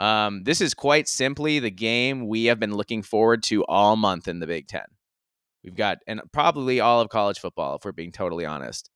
Um, 0.04 0.44
this 0.44 0.60
is 0.60 0.74
quite 0.74 1.08
simply 1.08 1.60
the 1.60 1.72
game 1.72 2.28
we 2.28 2.46
have 2.46 2.60
been 2.60 2.74
looking 2.74 3.04
forward 3.04 3.42
to 3.44 3.64
all 3.64 3.96
month 3.96 4.28
in 4.28 4.40
the 4.40 4.48
Big 4.48 4.68
Ten. 4.68 4.84
We've 5.64 5.74
got, 5.74 6.00
and 6.06 6.20
probably 6.34 6.82
all 6.82 7.00
of 7.00 7.08
college 7.08 7.40
football, 7.40 7.78
if 7.78 7.86
we're 7.86 7.94
being 7.94 8.12
totally 8.12 8.46
honest. 8.46 8.90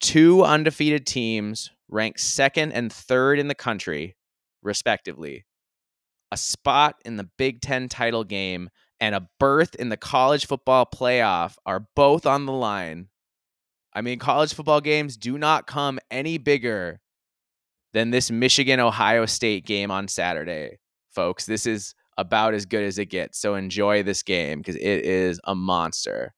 Two 0.00 0.44
undefeated 0.44 1.04
teams 1.04 1.72
ranked 1.88 2.20
second 2.20 2.70
and 2.70 2.92
third 2.92 3.40
in 3.40 3.48
the 3.48 3.56
country, 3.56 4.14
respectively, 4.62 5.44
a 6.30 6.36
spot 6.36 6.94
in 7.04 7.16
the 7.16 7.28
Big 7.36 7.60
Ten 7.60 7.88
title 7.88 8.22
game, 8.22 8.70
and 9.00 9.16
a 9.16 9.28
berth 9.40 9.74
in 9.74 9.88
the 9.88 9.96
college 9.96 10.46
football 10.46 10.86
playoff 10.86 11.56
are 11.66 11.88
both 11.96 12.24
on 12.24 12.46
the 12.46 12.52
line. 12.52 13.08
I 13.92 14.00
mean, 14.00 14.20
college 14.20 14.54
football 14.54 14.80
games 14.80 15.16
do 15.16 15.38
not 15.38 15.66
come 15.66 15.98
any 16.08 16.38
bigger 16.38 17.00
than 17.96 18.10
this 18.10 18.30
Michigan 18.30 18.78
Ohio 18.78 19.24
State 19.24 19.64
game 19.64 19.90
on 19.90 20.06
Saturday, 20.06 20.76
folks. 21.12 21.46
This 21.46 21.64
is 21.64 21.94
about 22.18 22.52
as 22.52 22.66
good 22.66 22.84
as 22.84 22.98
it 22.98 23.06
gets. 23.06 23.38
So 23.38 23.54
enjoy 23.54 24.02
this 24.02 24.22
game 24.22 24.58
because 24.58 24.76
it 24.76 24.82
is 24.82 25.40
a 25.44 25.54
monster. 25.54 26.34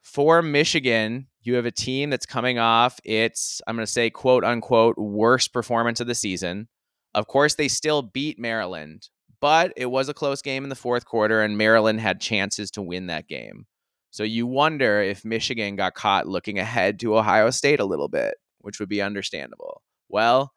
For 0.00 0.40
Michigan, 0.40 1.26
you 1.42 1.54
have 1.54 1.66
a 1.66 1.72
team 1.72 2.10
that's 2.10 2.24
coming 2.24 2.56
off 2.56 3.00
its, 3.02 3.60
I'm 3.66 3.74
going 3.74 3.84
to 3.84 3.90
say, 3.90 4.10
quote 4.10 4.44
unquote, 4.44 4.96
worst 4.96 5.52
performance 5.52 5.98
of 5.98 6.06
the 6.06 6.14
season. 6.14 6.68
Of 7.16 7.26
course, 7.26 7.56
they 7.56 7.66
still 7.66 8.02
beat 8.02 8.38
Maryland, 8.38 9.08
but 9.40 9.72
it 9.76 9.86
was 9.86 10.08
a 10.08 10.14
close 10.14 10.40
game 10.40 10.62
in 10.62 10.70
the 10.70 10.76
fourth 10.76 11.04
quarter, 11.04 11.42
and 11.42 11.58
Maryland 11.58 12.00
had 12.00 12.20
chances 12.20 12.70
to 12.72 12.82
win 12.82 13.08
that 13.08 13.26
game. 13.26 13.66
So 14.12 14.22
you 14.22 14.46
wonder 14.46 15.02
if 15.02 15.24
Michigan 15.24 15.74
got 15.74 15.94
caught 15.94 16.28
looking 16.28 16.60
ahead 16.60 17.00
to 17.00 17.18
Ohio 17.18 17.50
State 17.50 17.80
a 17.80 17.84
little 17.84 18.08
bit, 18.08 18.36
which 18.60 18.78
would 18.78 18.88
be 18.88 19.02
understandable. 19.02 19.82
Well, 20.08 20.52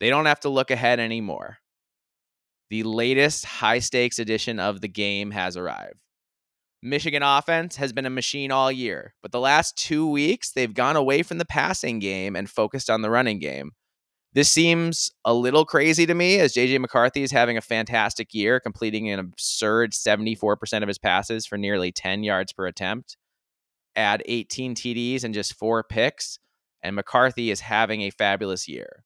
they 0.00 0.10
don't 0.10 0.26
have 0.26 0.40
to 0.40 0.48
look 0.48 0.70
ahead 0.70 1.00
anymore. 1.00 1.58
The 2.70 2.82
latest 2.82 3.44
high 3.44 3.78
stakes 3.78 4.18
edition 4.18 4.58
of 4.58 4.80
the 4.80 4.88
game 4.88 5.30
has 5.30 5.56
arrived. 5.56 5.98
Michigan 6.82 7.22
offense 7.22 7.76
has 7.76 7.92
been 7.94 8.04
a 8.04 8.10
machine 8.10 8.50
all 8.50 8.70
year, 8.70 9.14
but 9.22 9.32
the 9.32 9.40
last 9.40 9.76
two 9.76 10.06
weeks 10.06 10.52
they've 10.52 10.74
gone 10.74 10.96
away 10.96 11.22
from 11.22 11.38
the 11.38 11.46
passing 11.46 11.98
game 11.98 12.36
and 12.36 12.50
focused 12.50 12.90
on 12.90 13.00
the 13.00 13.10
running 13.10 13.38
game. 13.38 13.72
This 14.34 14.50
seems 14.50 15.10
a 15.24 15.32
little 15.32 15.64
crazy 15.64 16.04
to 16.06 16.14
me 16.14 16.40
as 16.40 16.52
JJ 16.52 16.80
McCarthy 16.80 17.22
is 17.22 17.30
having 17.30 17.56
a 17.56 17.62
fantastic 17.62 18.34
year, 18.34 18.58
completing 18.58 19.08
an 19.08 19.20
absurd 19.20 19.92
74% 19.92 20.82
of 20.82 20.88
his 20.88 20.98
passes 20.98 21.46
for 21.46 21.56
nearly 21.56 21.92
10 21.92 22.24
yards 22.24 22.52
per 22.52 22.66
attempt. 22.66 23.16
Add 23.94 24.24
18 24.26 24.74
TDs 24.74 25.22
and 25.22 25.32
just 25.32 25.54
four 25.54 25.84
picks, 25.84 26.40
and 26.84 26.94
McCarthy 26.94 27.50
is 27.50 27.60
having 27.60 28.02
a 28.02 28.10
fabulous 28.10 28.68
year. 28.68 29.04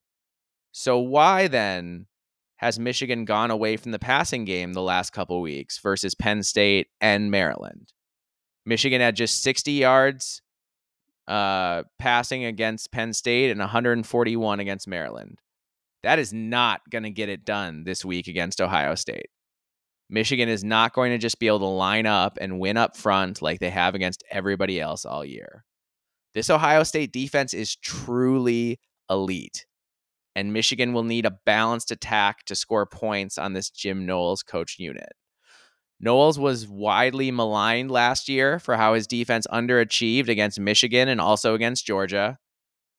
So, 0.73 0.99
why 0.99 1.49
then 1.49 2.07
has 2.57 2.79
Michigan 2.79 3.25
gone 3.25 3.51
away 3.51 3.77
from 3.77 3.93
the 3.93 3.99
passing 3.99 4.45
game 4.45 4.75
the 4.75 4.83
last 4.83 5.13
couple 5.13 5.41
weeks 5.41 5.79
versus 5.79 6.15
Penn 6.15 6.43
State 6.43 6.89
and 7.01 7.31
Maryland? 7.31 7.93
Michigan 8.67 9.01
had 9.01 9.17
just 9.17 9.43
60 9.43 9.73
yards 9.73 10.43
uh, 11.27 11.85
passing 11.99 12.45
against 12.45 12.93
Penn 12.93 13.13
State 13.13 13.51
and 13.51 13.61
141 13.61 14.61
against 14.61 14.89
Maryland. 14.89 15.39
That 16.03 16.19
is 16.19 16.33
not 16.33 16.83
going 16.91 17.05
to 17.05 17.11
get 17.11 17.29
it 17.29 17.45
done 17.45 17.85
this 17.85 18.05
week 18.05 18.29
against 18.29 18.61
Ohio 18.61 18.95
State. 18.95 19.31
Michigan 20.11 20.49
is 20.49 20.65
not 20.65 20.95
going 20.95 21.13
to 21.13 21.19
just 21.19 21.39
be 21.39 21.47
able 21.47 21.59
to 21.61 21.67
line 21.67 22.07
up 22.07 22.39
and 22.41 22.61
win 22.61 22.77
up 22.77 22.97
front 22.97 23.43
like 23.43 23.61
they 23.61 23.71
have 23.71 23.95
against 23.95 24.25
everybody 24.31 24.81
else 24.81 25.05
all 25.05 25.25
year. 25.25 25.65
This 26.35 26.51
Ohio 26.51 26.83
State 26.83 27.13
defense 27.13 27.55
is 27.55 27.77
truly 27.77 28.79
elite, 29.11 29.67
and 30.37 30.53
Michigan 30.53 30.93
will 30.93 31.05
need 31.05 31.27
a 31.27 31.39
balanced 31.47 31.91
attack 31.91 32.45
to 32.45 32.55
score 32.55 32.87
points 32.87 33.39
on 33.39 33.55
this 33.55 33.71
Jim 33.71 34.07
Knowles 34.07 34.43
coach 34.43 34.77
unit. 34.79 35.13
Knowles 36.01 36.39
was 36.39 36.69
widely 36.69 37.31
maligned 37.31 37.91
last 37.91 38.29
year 38.29 38.61
for 38.61 38.77
how 38.77 38.95
his 38.95 39.07
defense 39.07 39.47
underachieved 39.53 40.29
against 40.29 40.61
Michigan 40.61 41.09
and 41.09 41.21
also 41.21 41.55
against 41.55 41.87
Georgia. 41.87 42.39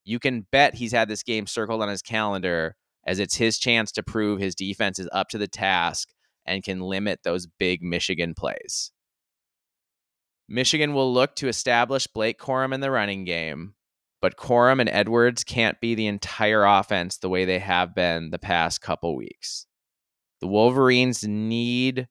You 0.03 0.19
can 0.19 0.47
bet 0.51 0.75
he's 0.75 0.91
had 0.91 1.07
this 1.07 1.23
game 1.23 1.47
circled 1.47 1.81
on 1.81 1.87
his 1.87 2.01
calendar 2.01 2.75
as 3.05 3.19
it's 3.19 3.35
his 3.35 3.57
chance 3.57 3.91
to 3.93 4.03
prove 4.03 4.39
his 4.39 4.55
defense 4.55 4.99
is 4.99 5.07
up 5.13 5.29
to 5.29 5.37
the 5.37 5.47
task 5.47 6.09
and 6.45 6.63
can 6.63 6.81
limit 6.81 7.19
those 7.23 7.47
big 7.47 7.81
Michigan 7.81 8.33
plays. 8.35 8.91
Michigan 10.51 10.95
will 10.95 11.13
look 11.13 11.35
to 11.35 11.47
establish 11.47 12.07
Blake 12.07 12.39
Corum 12.39 12.73
in 12.73 12.81
the 12.81 12.89
running 12.89 13.23
game, 13.23 13.75
but 14.19 14.35
Corum 14.35 14.79
and 14.79 14.89
Edwards 14.89 15.43
can't 15.43 15.79
be 15.79 15.93
the 15.93 16.07
entire 16.07 16.65
offense 16.65 17.17
the 17.17 17.29
way 17.29 17.45
they 17.45 17.59
have 17.59 17.93
been 17.93 18.31
the 18.31 18.39
past 18.39 18.81
couple 18.81 19.15
weeks. 19.15 19.67
The 20.41 20.47
Wolverines 20.47 21.23
need 21.23 22.07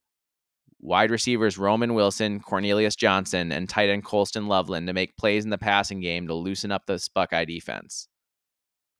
wide 0.78 1.10
receivers 1.10 1.58
Roman 1.58 1.94
Wilson, 1.94 2.38
Cornelius 2.38 2.94
Johnson, 2.94 3.50
and 3.50 3.68
tight 3.68 3.88
end 3.88 4.04
Colston 4.04 4.46
Loveland 4.46 4.86
to 4.86 4.92
make 4.92 5.16
plays 5.16 5.42
in 5.42 5.50
the 5.50 5.58
passing 5.58 5.98
game 5.98 6.28
to 6.28 6.34
loosen 6.34 6.70
up 6.70 6.86
the 6.86 7.04
Buckeye 7.12 7.44
defense. 7.44 8.06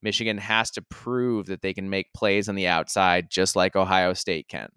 Michigan 0.03 0.39
has 0.39 0.73
to 0.73 0.83
prove 0.83 1.47
that 1.47 1.63
they 1.63 1.75
can 1.75 1.89
make 1.89 2.13
plays 2.13 2.49
on 2.49 2.57
the 2.57 2.67
outside 2.67 3.31
just 3.31 3.55
like 3.55 3.77
Ohio 3.77 4.15
State 4.15 4.49
can. 4.49 4.69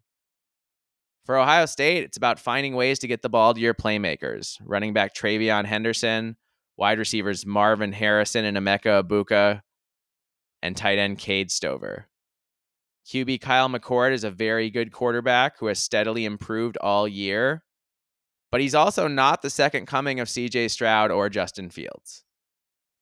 For 1.26 1.38
Ohio 1.38 1.68
State, 1.68 2.04
it's 2.04 2.18
about 2.18 2.40
finding 2.40 2.76
ways 2.76 3.00
to 3.00 3.08
get 3.08 3.22
the 3.22 3.30
ball 3.30 3.54
to 3.54 3.60
your 3.60 3.76
playmakers. 3.76 4.58
Running 4.64 4.94
back 4.94 5.14
TreVeyon 5.14 5.66
Henderson, 5.66 6.36
wide 6.78 6.98
receivers 6.98 7.46
Marvin 7.46 7.92
Harrison 7.92 8.44
and 8.44 8.58
Emeka 8.58 9.04
Egbuka, 9.04 9.62
and 10.64 10.76
tight 10.76 10.98
end 10.98 11.20
Cade 11.20 11.52
Stover. 11.52 12.08
QB 13.08 13.42
Kyle 13.42 13.70
McCord 13.70 14.14
is 14.14 14.24
a 14.24 14.32
very 14.32 14.70
good 14.70 14.92
quarterback 14.92 15.60
who 15.60 15.68
has 15.68 15.80
steadily 15.80 16.26
improved 16.26 16.78
all 16.78 17.08
year, 17.08 17.64
but 18.52 18.62
he's 18.62 18.76
also 18.76 19.08
not 19.08 19.42
the 19.42 19.50
second 19.50 19.86
coming 19.86 20.20
of 20.20 20.28
CJ 20.28 20.72
Stroud 20.72 21.12
or 21.12 21.30
Justin 21.30 21.70
Fields. 21.70 22.24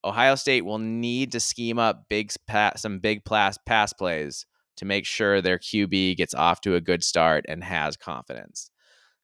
Ohio 0.04 0.36
State 0.36 0.66
will 0.66 0.78
need 0.78 1.32
to 1.34 1.40
scheme 1.40 1.80
up 1.80 2.06
big 2.10 2.32
some 2.76 3.00
big 3.00 3.24
pass 3.24 3.58
pass 3.66 3.94
plays 3.94 4.46
to 4.80 4.86
make 4.86 5.06
sure 5.06 5.42
their 5.42 5.60
QB 5.60 6.18
gets 6.18 6.34
off 6.34 6.62
to 6.62 6.76
a 6.76 6.82
good 6.82 7.04
start 7.04 7.46
and 7.48 7.64
has 7.64 7.96
confidence. 7.96 8.72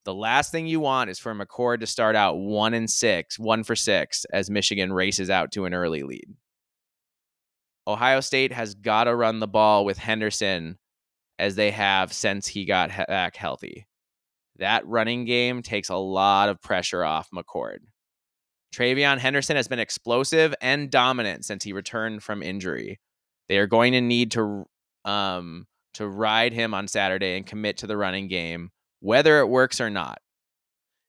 The 0.03 0.13
last 0.13 0.51
thing 0.51 0.67
you 0.67 0.79
want 0.79 1.09
is 1.09 1.17
for 1.17 1.33
McCord 1.33 1.79
to 1.79 1.88
start 1.88 2.15
out 2.15 2.38
one 2.38 2.74
and 2.74 2.89
six, 2.89 3.39
one 3.39 3.63
for 3.63 3.75
six, 3.75 4.25
as 4.31 4.50
Michigan 4.50 4.93
races 4.93 5.29
out 5.29 5.51
to 5.53 5.65
an 5.65 5.74
early 5.74 6.03
lead. 6.03 6.27
Ohio 7.88 8.19
State 8.19 8.51
has 8.51 8.75
got 8.75 9.05
to 9.05 9.15
run 9.15 9.39
the 9.39 9.47
ball 9.47 9.85
with 9.85 9.97
Henderson 9.97 10.77
as 11.39 11.55
they 11.55 11.71
have 11.71 12.13
since 12.13 12.47
he 12.47 12.65
got 12.65 12.89
back 13.07 13.35
healthy. 13.35 13.88
That 14.57 14.85
running 14.85 15.25
game 15.25 15.62
takes 15.62 15.89
a 15.89 15.95
lot 15.95 16.50
of 16.50 16.62
pressure 16.62 17.03
off 17.03 17.29
McCord. 17.33 17.79
TreVeyon 18.75 19.19
Henderson 19.19 19.55
has 19.55 19.67
been 19.67 19.79
explosive 19.79 20.53
and 20.62 20.91
dominant 20.91 21.45
since 21.45 21.63
he 21.63 21.74
returned 21.74 22.24
from 22.24 22.43
injury. 22.43 23.00
They 23.47 23.57
are 23.57 23.67
going 23.67 23.93
to 23.93 24.01
need 24.01 24.31
to 24.31 24.65
um, 25.05 25.67
to 25.93 26.07
ride 26.07 26.51
him 26.51 26.74
on 26.74 26.88
Saturday 26.88 27.38
and 27.38 27.45
commit 27.45 27.77
to 27.77 27.88
the 27.88 27.95
running 27.95 28.27
game, 28.27 28.71
whether 29.00 29.39
it 29.39 29.47
works 29.47 29.79
or 29.79 29.89
not. 29.89 30.19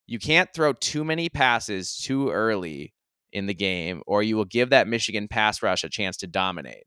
You 0.06 0.20
can't 0.20 0.48
throw 0.54 0.72
too 0.72 1.04
many 1.04 1.28
passes 1.28 1.96
too 1.96 2.30
early 2.30 2.94
in 3.32 3.46
the 3.46 3.54
game, 3.54 4.02
or 4.06 4.22
you 4.22 4.36
will 4.36 4.44
give 4.44 4.70
that 4.70 4.86
Michigan 4.86 5.26
pass 5.26 5.62
rush 5.62 5.82
a 5.82 5.88
chance 5.88 6.16
to 6.18 6.28
dominate. 6.28 6.84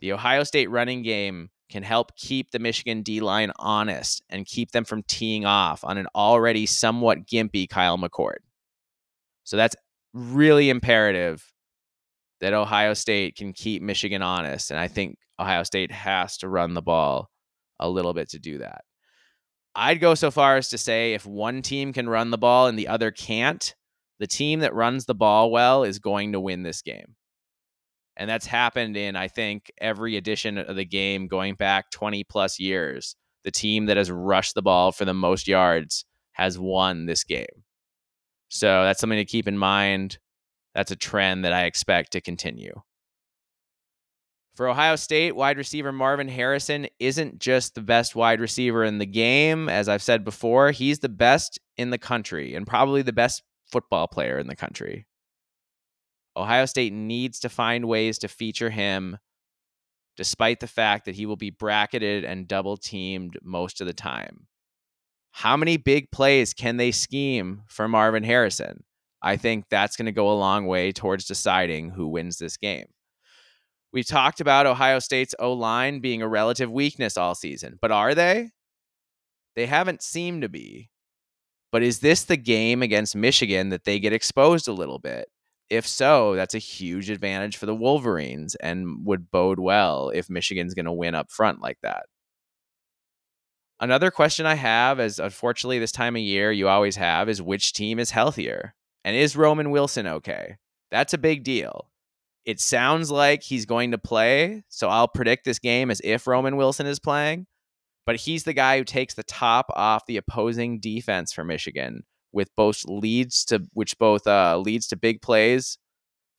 The 0.00 0.12
Ohio 0.12 0.44
State 0.44 0.70
running 0.70 1.02
game 1.02 1.50
can 1.70 1.82
help 1.82 2.16
keep 2.16 2.50
the 2.50 2.58
Michigan 2.58 3.02
D 3.02 3.20
line 3.20 3.52
honest 3.56 4.22
and 4.30 4.46
keep 4.46 4.72
them 4.72 4.84
from 4.84 5.02
teeing 5.02 5.44
off 5.44 5.84
on 5.84 5.98
an 5.98 6.06
already 6.14 6.64
somewhat 6.66 7.26
gimpy 7.26 7.68
Kyle 7.68 7.98
McCord. 7.98 8.38
So 9.44 9.56
that's 9.56 9.76
really 10.14 10.70
imperative 10.70 11.44
that 12.40 12.52
Ohio 12.54 12.94
State 12.94 13.36
can 13.36 13.52
keep 13.52 13.82
Michigan 13.82 14.22
honest. 14.22 14.70
And 14.70 14.80
I 14.80 14.88
think 14.88 15.16
Ohio 15.38 15.62
State 15.62 15.92
has 15.92 16.36
to 16.38 16.48
run 16.48 16.74
the 16.74 16.82
ball 16.82 17.30
a 17.78 17.88
little 17.88 18.14
bit 18.14 18.30
to 18.30 18.38
do 18.38 18.58
that. 18.58 18.82
I'd 19.74 20.00
go 20.00 20.14
so 20.14 20.30
far 20.30 20.56
as 20.56 20.68
to 20.70 20.78
say 20.78 21.14
if 21.14 21.26
one 21.26 21.62
team 21.62 21.92
can 21.92 22.08
run 22.08 22.30
the 22.30 22.38
ball 22.38 22.66
and 22.66 22.78
the 22.78 22.88
other 22.88 23.10
can't, 23.10 23.74
the 24.18 24.26
team 24.26 24.60
that 24.60 24.74
runs 24.74 25.04
the 25.04 25.14
ball 25.14 25.50
well 25.50 25.84
is 25.84 25.98
going 25.98 26.32
to 26.32 26.40
win 26.40 26.62
this 26.62 26.82
game. 26.82 27.16
And 28.16 28.28
that's 28.28 28.46
happened 28.46 28.96
in, 28.96 29.16
I 29.16 29.28
think, 29.28 29.72
every 29.80 30.16
edition 30.16 30.58
of 30.58 30.76
the 30.76 30.84
game 30.84 31.26
going 31.26 31.54
back 31.54 31.90
20 31.90 32.24
plus 32.24 32.58
years. 32.58 33.16
The 33.44 33.50
team 33.50 33.86
that 33.86 33.96
has 33.96 34.10
rushed 34.10 34.54
the 34.54 34.62
ball 34.62 34.92
for 34.92 35.06
the 35.06 35.14
most 35.14 35.48
yards 35.48 36.04
has 36.32 36.58
won 36.58 37.06
this 37.06 37.24
game. 37.24 37.64
So 38.48 38.82
that's 38.82 39.00
something 39.00 39.18
to 39.18 39.24
keep 39.24 39.48
in 39.48 39.56
mind. 39.56 40.18
That's 40.74 40.90
a 40.90 40.96
trend 40.96 41.44
that 41.44 41.52
I 41.52 41.64
expect 41.64 42.12
to 42.12 42.20
continue. 42.20 42.82
For 44.54 44.68
Ohio 44.68 44.96
State, 44.96 45.36
wide 45.36 45.56
receiver 45.56 45.92
Marvin 45.92 46.28
Harrison 46.28 46.86
isn't 46.98 47.38
just 47.38 47.74
the 47.74 47.80
best 47.80 48.14
wide 48.14 48.40
receiver 48.40 48.84
in 48.84 48.98
the 48.98 49.06
game. 49.06 49.68
As 49.68 49.88
I've 49.88 50.02
said 50.02 50.24
before, 50.24 50.70
he's 50.70 50.98
the 50.98 51.08
best 51.08 51.58
in 51.76 51.90
the 51.90 51.98
country 51.98 52.54
and 52.54 52.66
probably 52.66 53.02
the 53.02 53.12
best 53.12 53.42
football 53.70 54.06
player 54.06 54.38
in 54.38 54.48
the 54.48 54.56
country. 54.56 55.06
Ohio 56.36 56.66
State 56.66 56.92
needs 56.92 57.40
to 57.40 57.48
find 57.48 57.86
ways 57.86 58.18
to 58.18 58.28
feature 58.28 58.70
him, 58.70 59.18
despite 60.16 60.60
the 60.60 60.66
fact 60.66 61.04
that 61.06 61.14
he 61.14 61.26
will 61.26 61.36
be 61.36 61.50
bracketed 61.50 62.24
and 62.24 62.46
double 62.46 62.76
teamed 62.76 63.38
most 63.42 63.80
of 63.80 63.86
the 63.86 63.92
time. 63.92 64.46
How 65.32 65.56
many 65.56 65.76
big 65.76 66.10
plays 66.10 66.52
can 66.52 66.76
they 66.76 66.90
scheme 66.92 67.62
for 67.68 67.88
Marvin 67.88 68.24
Harrison? 68.24 68.84
I 69.22 69.36
think 69.36 69.66
that's 69.70 69.96
going 69.96 70.06
to 70.06 70.12
go 70.12 70.30
a 70.30 70.38
long 70.38 70.66
way 70.66 70.92
towards 70.92 71.26
deciding 71.26 71.90
who 71.90 72.08
wins 72.08 72.38
this 72.38 72.56
game. 72.56 72.86
We've 73.92 74.06
talked 74.06 74.40
about 74.40 74.66
Ohio 74.66 74.98
State's 74.98 75.34
O 75.38 75.52
line 75.52 76.00
being 76.00 76.22
a 76.22 76.28
relative 76.28 76.70
weakness 76.70 77.16
all 77.16 77.34
season, 77.34 77.78
but 77.80 77.90
are 77.90 78.14
they? 78.14 78.50
They 79.56 79.66
haven't 79.66 80.02
seemed 80.02 80.42
to 80.42 80.48
be. 80.48 80.90
But 81.72 81.82
is 81.82 82.00
this 82.00 82.24
the 82.24 82.36
game 82.36 82.82
against 82.82 83.14
Michigan 83.14 83.68
that 83.70 83.84
they 83.84 83.98
get 84.00 84.12
exposed 84.12 84.68
a 84.68 84.72
little 84.72 84.98
bit? 84.98 85.28
If 85.68 85.86
so, 85.86 86.34
that's 86.34 86.54
a 86.54 86.58
huge 86.58 87.10
advantage 87.10 87.56
for 87.56 87.66
the 87.66 87.74
Wolverines 87.74 88.56
and 88.56 89.04
would 89.06 89.30
bode 89.30 89.60
well 89.60 90.10
if 90.10 90.28
Michigan's 90.28 90.74
going 90.74 90.86
to 90.86 90.92
win 90.92 91.14
up 91.14 91.30
front 91.30 91.60
like 91.60 91.78
that. 91.82 92.06
Another 93.78 94.10
question 94.10 94.46
I 94.46 94.56
have, 94.56 94.98
as 94.98 95.18
unfortunately 95.18 95.78
this 95.78 95.92
time 95.92 96.16
of 96.16 96.22
year 96.22 96.50
you 96.50 96.68
always 96.68 96.96
have, 96.96 97.28
is 97.28 97.40
which 97.40 97.72
team 97.72 97.98
is 97.98 98.10
healthier? 98.10 98.74
And 99.04 99.16
is 99.16 99.36
Roman 99.36 99.70
Wilson 99.70 100.06
okay? 100.06 100.56
That's 100.90 101.14
a 101.14 101.18
big 101.18 101.44
deal. 101.44 101.90
It 102.44 102.60
sounds 102.60 103.10
like 103.10 103.42
he's 103.42 103.66
going 103.66 103.90
to 103.92 103.98
play, 103.98 104.64
so 104.68 104.88
I'll 104.88 105.08
predict 105.08 105.44
this 105.44 105.58
game 105.58 105.90
as 105.90 106.00
if 106.02 106.26
Roman 106.26 106.56
Wilson 106.56 106.86
is 106.86 106.98
playing. 106.98 107.46
But 108.06 108.16
he's 108.16 108.44
the 108.44 108.54
guy 108.54 108.78
who 108.78 108.84
takes 108.84 109.14
the 109.14 109.22
top 109.22 109.66
off 109.76 110.06
the 110.06 110.16
opposing 110.16 110.80
defense 110.80 111.32
for 111.32 111.44
Michigan, 111.44 112.02
with 112.32 112.48
both 112.56 112.82
leads 112.86 113.44
to 113.46 113.62
which 113.72 113.98
both 113.98 114.26
uh, 114.26 114.58
leads 114.58 114.86
to 114.88 114.96
big 114.96 115.22
plays 115.22 115.78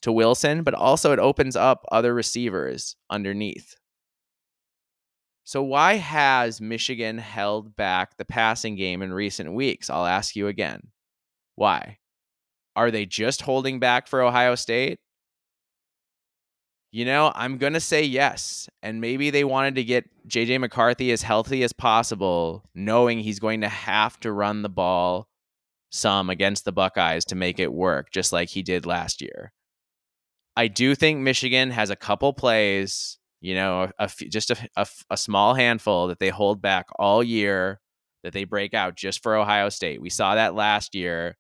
to 0.02 0.12
Wilson, 0.12 0.64
but 0.64 0.74
also 0.74 1.12
it 1.14 1.20
opens 1.20 1.56
up 1.56 1.86
other 1.92 2.14
receivers 2.14 2.96
underneath. 3.10 3.76
So, 5.44 5.62
why 5.62 5.96
has 5.96 6.62
Michigan 6.62 7.18
held 7.18 7.76
back 7.76 8.18
the 8.18 8.26
passing 8.26 8.76
game 8.76 9.02
in 9.02 9.14
recent 9.14 9.54
weeks? 9.54 9.90
I'll 9.90 10.06
ask 10.06 10.36
you 10.36 10.48
again. 10.48 10.90
Why? 11.56 11.98
Are 12.76 12.92
they 12.92 13.06
just 13.06 13.42
holding 13.42 13.80
back 13.80 14.08
for 14.08 14.22
Ohio 14.22 14.56
State? 14.56 15.00
You 16.92 17.06
know, 17.06 17.32
I'm 17.36 17.58
going 17.58 17.74
to 17.74 17.80
say 17.80 18.04
yes. 18.04 18.70
And 18.84 19.00
maybe 19.00 19.30
they 19.30 19.44
wanted 19.44 19.76
to 19.76 19.84
get 19.84 20.10
JJ 20.28 20.60
McCarthy 20.60 21.12
as 21.12 21.22
healthy 21.22 21.64
as 21.64 21.74
possible, 21.74 22.64
knowing 22.76 23.20
he's 23.20 23.40
going 23.40 23.62
to 23.62 23.70
have 23.70 24.20
to 24.22 24.32
run 24.32 24.62
the 24.62 24.70
ball 24.70 25.28
some 25.90 26.30
against 26.30 26.66
the 26.66 26.72
Buckeyes 26.72 27.26
to 27.26 27.36
make 27.36 27.60
it 27.60 27.72
work, 27.72 28.12
just 28.12 28.34
like 28.34 28.50
he 28.50 28.62
did 28.62 28.86
last 28.86 29.22
year. 29.22 29.52
I 30.56 30.68
do 30.68 30.96
think 30.96 31.20
Michigan 31.20 31.72
has 31.72 31.90
a 31.90 31.96
couple 31.96 32.34
plays 32.34 33.18
you 33.42 33.56
know, 33.56 33.92
a, 34.00 34.06
a 34.06 34.08
just 34.08 34.52
a, 34.52 34.70
a, 34.78 34.88
a 35.10 35.18
small 35.18 35.56
handful 35.56 36.08
that 36.08 36.20
they 36.20 36.30
hold 36.30 36.62
back 36.62 36.86
all 36.98 37.24
year 37.24 37.82
that 38.24 38.34
they 38.34 38.44
break 38.44 38.74
out 38.76 38.96
just 38.96 39.24
for 39.24 39.36
Ohio 39.36 39.70
State. 39.70 40.00
We 40.00 40.12
saw 40.12 40.36
that 40.36 40.54
last 40.54 40.94
year, 40.94 41.38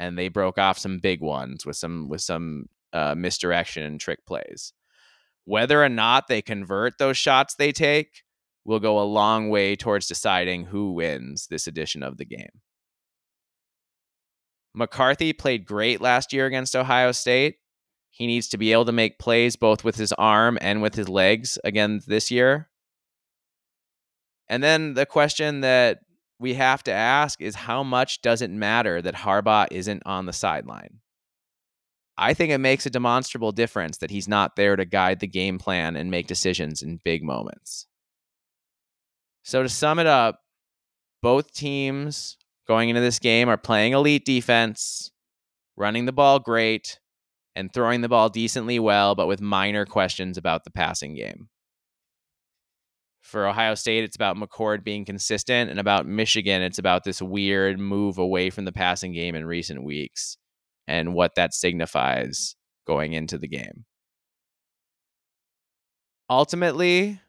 and 0.00 0.16
they 0.16 0.28
broke 0.28 0.56
off 0.56 0.78
some 0.78 0.98
big 0.98 1.20
ones 1.20 1.66
with 1.66 1.76
some 1.76 2.08
with 2.08 2.22
some 2.22 2.64
uh, 2.94 3.14
misdirection 3.14 3.82
and 3.82 4.00
trick 4.00 4.24
plays. 4.26 4.72
Whether 5.44 5.84
or 5.84 5.90
not 5.90 6.26
they 6.26 6.40
convert 6.40 6.96
those 6.96 7.18
shots 7.18 7.54
they 7.54 7.70
take 7.70 8.22
will 8.64 8.80
go 8.80 8.98
a 8.98 9.04
long 9.04 9.50
way 9.50 9.76
towards 9.76 10.06
deciding 10.06 10.64
who 10.64 10.92
wins 10.92 11.48
this 11.48 11.66
edition 11.66 12.02
of 12.02 12.16
the 12.16 12.24
game. 12.24 12.62
McCarthy 14.74 15.34
played 15.34 15.66
great 15.66 16.00
last 16.00 16.32
year 16.32 16.46
against 16.46 16.74
Ohio 16.74 17.12
State. 17.12 17.56
He 18.10 18.26
needs 18.26 18.48
to 18.48 18.58
be 18.58 18.72
able 18.72 18.86
to 18.86 18.92
make 18.92 19.18
plays 19.18 19.56
both 19.56 19.84
with 19.84 19.96
his 19.96 20.12
arm 20.14 20.56
and 20.62 20.80
with 20.80 20.94
his 20.94 21.08
legs 21.08 21.58
again 21.62 22.00
this 22.06 22.30
year. 22.30 22.70
And 24.48 24.62
then 24.62 24.94
the 24.94 25.06
question 25.06 25.60
that 25.60 26.00
we 26.40 26.54
have 26.54 26.82
to 26.84 26.92
ask 26.92 27.40
is 27.40 27.54
how 27.54 27.82
much 27.82 28.22
does 28.22 28.40
it 28.40 28.50
matter 28.50 29.02
that 29.02 29.14
Harbaugh 29.14 29.68
isn't 29.70 30.02
on 30.06 30.24
the 30.24 30.32
sideline? 30.32 31.00
I 32.16 32.34
think 32.34 32.50
it 32.50 32.58
makes 32.58 32.86
a 32.86 32.90
demonstrable 32.90 33.52
difference 33.52 33.98
that 33.98 34.10
he's 34.10 34.26
not 34.26 34.56
there 34.56 34.74
to 34.74 34.84
guide 34.86 35.20
the 35.20 35.26
game 35.26 35.58
plan 35.58 35.96
and 35.96 36.10
make 36.10 36.26
decisions 36.26 36.82
in 36.82 36.98
big 37.04 37.22
moments. 37.22 37.86
So 39.42 39.62
to 39.62 39.68
sum 39.68 39.98
it 39.98 40.06
up, 40.06 40.40
both 41.22 41.52
teams 41.52 42.38
going 42.66 42.88
into 42.88 43.02
this 43.02 43.18
game 43.18 43.48
are 43.48 43.56
playing 43.58 43.92
elite 43.92 44.24
defense, 44.24 45.10
running 45.76 46.06
the 46.06 46.12
ball 46.12 46.38
great, 46.38 46.98
and 47.54 47.72
throwing 47.72 48.00
the 48.00 48.08
ball 48.08 48.30
decently 48.30 48.78
well, 48.78 49.14
but 49.14 49.26
with 49.26 49.40
minor 49.40 49.84
questions 49.84 50.38
about 50.38 50.64
the 50.64 50.70
passing 50.70 51.14
game. 51.14 51.48
For 53.30 53.46
Ohio 53.46 53.76
State, 53.76 54.02
it's 54.02 54.16
about 54.16 54.36
McCord 54.36 54.82
being 54.82 55.04
consistent, 55.04 55.70
and 55.70 55.78
about 55.78 56.04
Michigan, 56.04 56.62
it's 56.62 56.80
about 56.80 57.04
this 57.04 57.22
weird 57.22 57.78
move 57.78 58.18
away 58.18 58.50
from 58.50 58.64
the 58.64 58.72
passing 58.72 59.12
game 59.12 59.36
in 59.36 59.46
recent 59.46 59.84
weeks 59.84 60.36
and 60.88 61.14
what 61.14 61.36
that 61.36 61.54
signifies 61.54 62.56
going 62.88 63.12
into 63.12 63.38
the 63.38 63.46
game. 63.46 63.84
Ultimately, 66.28 67.20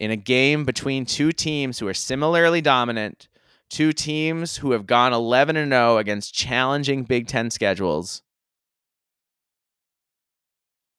in 0.00 0.10
a 0.10 0.16
game 0.16 0.64
between 0.64 1.06
two 1.06 1.30
teams 1.30 1.78
who 1.78 1.86
are 1.86 1.94
similarly 1.94 2.60
dominant, 2.60 3.28
two 3.70 3.92
teams 3.92 4.56
who 4.56 4.72
have 4.72 4.84
gone 4.84 5.12
11 5.12 5.56
and 5.56 5.70
0 5.70 5.98
against 5.98 6.34
challenging 6.34 7.04
Big 7.04 7.28
10 7.28 7.50
schedules. 7.50 8.22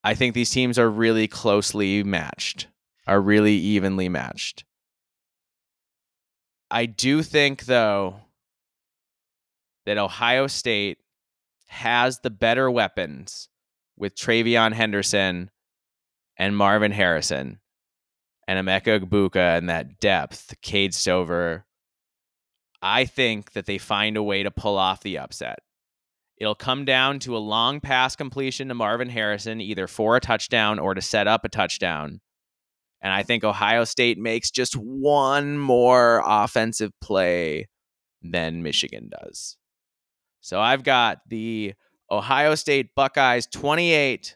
I 0.06 0.16
think 0.16 0.34
these 0.34 0.52
teams 0.52 0.80
are 0.80 0.90
really 0.90 1.28
closely 1.28 2.02
matched, 2.02 2.68
are 3.08 3.22
really 3.22 3.56
evenly 3.56 4.10
matched. 4.10 4.66
I 6.70 6.86
do 6.86 7.24
think, 7.24 7.66
though, 7.66 8.22
that 9.86 9.98
Ohio 9.98 10.48
State 10.48 10.98
has 11.68 12.20
the 12.20 12.30
better 12.30 12.70
weapons 12.70 13.50
with 13.96 14.16
TreVeyon 14.16 14.74
Henderson 14.74 15.50
and 16.38 16.58
Marvin 16.58 16.92
Harrison 16.92 17.60
and 18.48 18.68
Emeka 18.68 19.00
Egbuka 19.00 19.58
and 19.58 19.70
that 19.70 20.00
depth, 20.00 20.56
Cade 20.62 20.94
Stover. 20.94 21.66
I 22.82 23.06
think 23.06 23.54
that 23.54 23.66
they 23.66 23.78
find 23.78 24.18
a 24.18 24.24
way 24.24 24.44
to 24.44 24.52
pull 24.52 24.78
off 24.78 25.02
the 25.02 25.18
upset. 25.18 25.60
It'll 26.38 26.56
come 26.56 26.86
down 26.86 27.20
to 27.20 27.36
a 27.36 27.40
long 27.40 27.80
pass 27.80 28.16
completion 28.16 28.68
to 28.68 28.76
Marvin 28.76 29.10
Harrison, 29.10 29.60
either 29.60 29.88
for 29.88 30.16
a 30.16 30.22
touchdown 30.22 30.78
or 30.78 30.94
to 30.94 31.02
set 31.02 31.28
up 31.28 31.44
a 31.44 31.50
touchdown. 31.50 32.22
And 33.02 33.14
I 33.14 33.24
think 33.24 33.44
Ohio 33.44 33.84
State 33.84 34.18
makes 34.18 34.50
just 34.52 34.74
one 34.74 35.58
more 35.58 36.24
offensive 36.26 36.92
play 37.00 37.68
than 38.22 38.64
Michigan 38.64 39.10
does. 39.22 39.58
So 40.42 40.60
I've 40.60 40.84
got 40.84 41.20
the 41.28 41.74
Ohio 42.10 42.56
State 42.56 42.96
Buckeyes 42.96 43.48
28, 43.48 44.36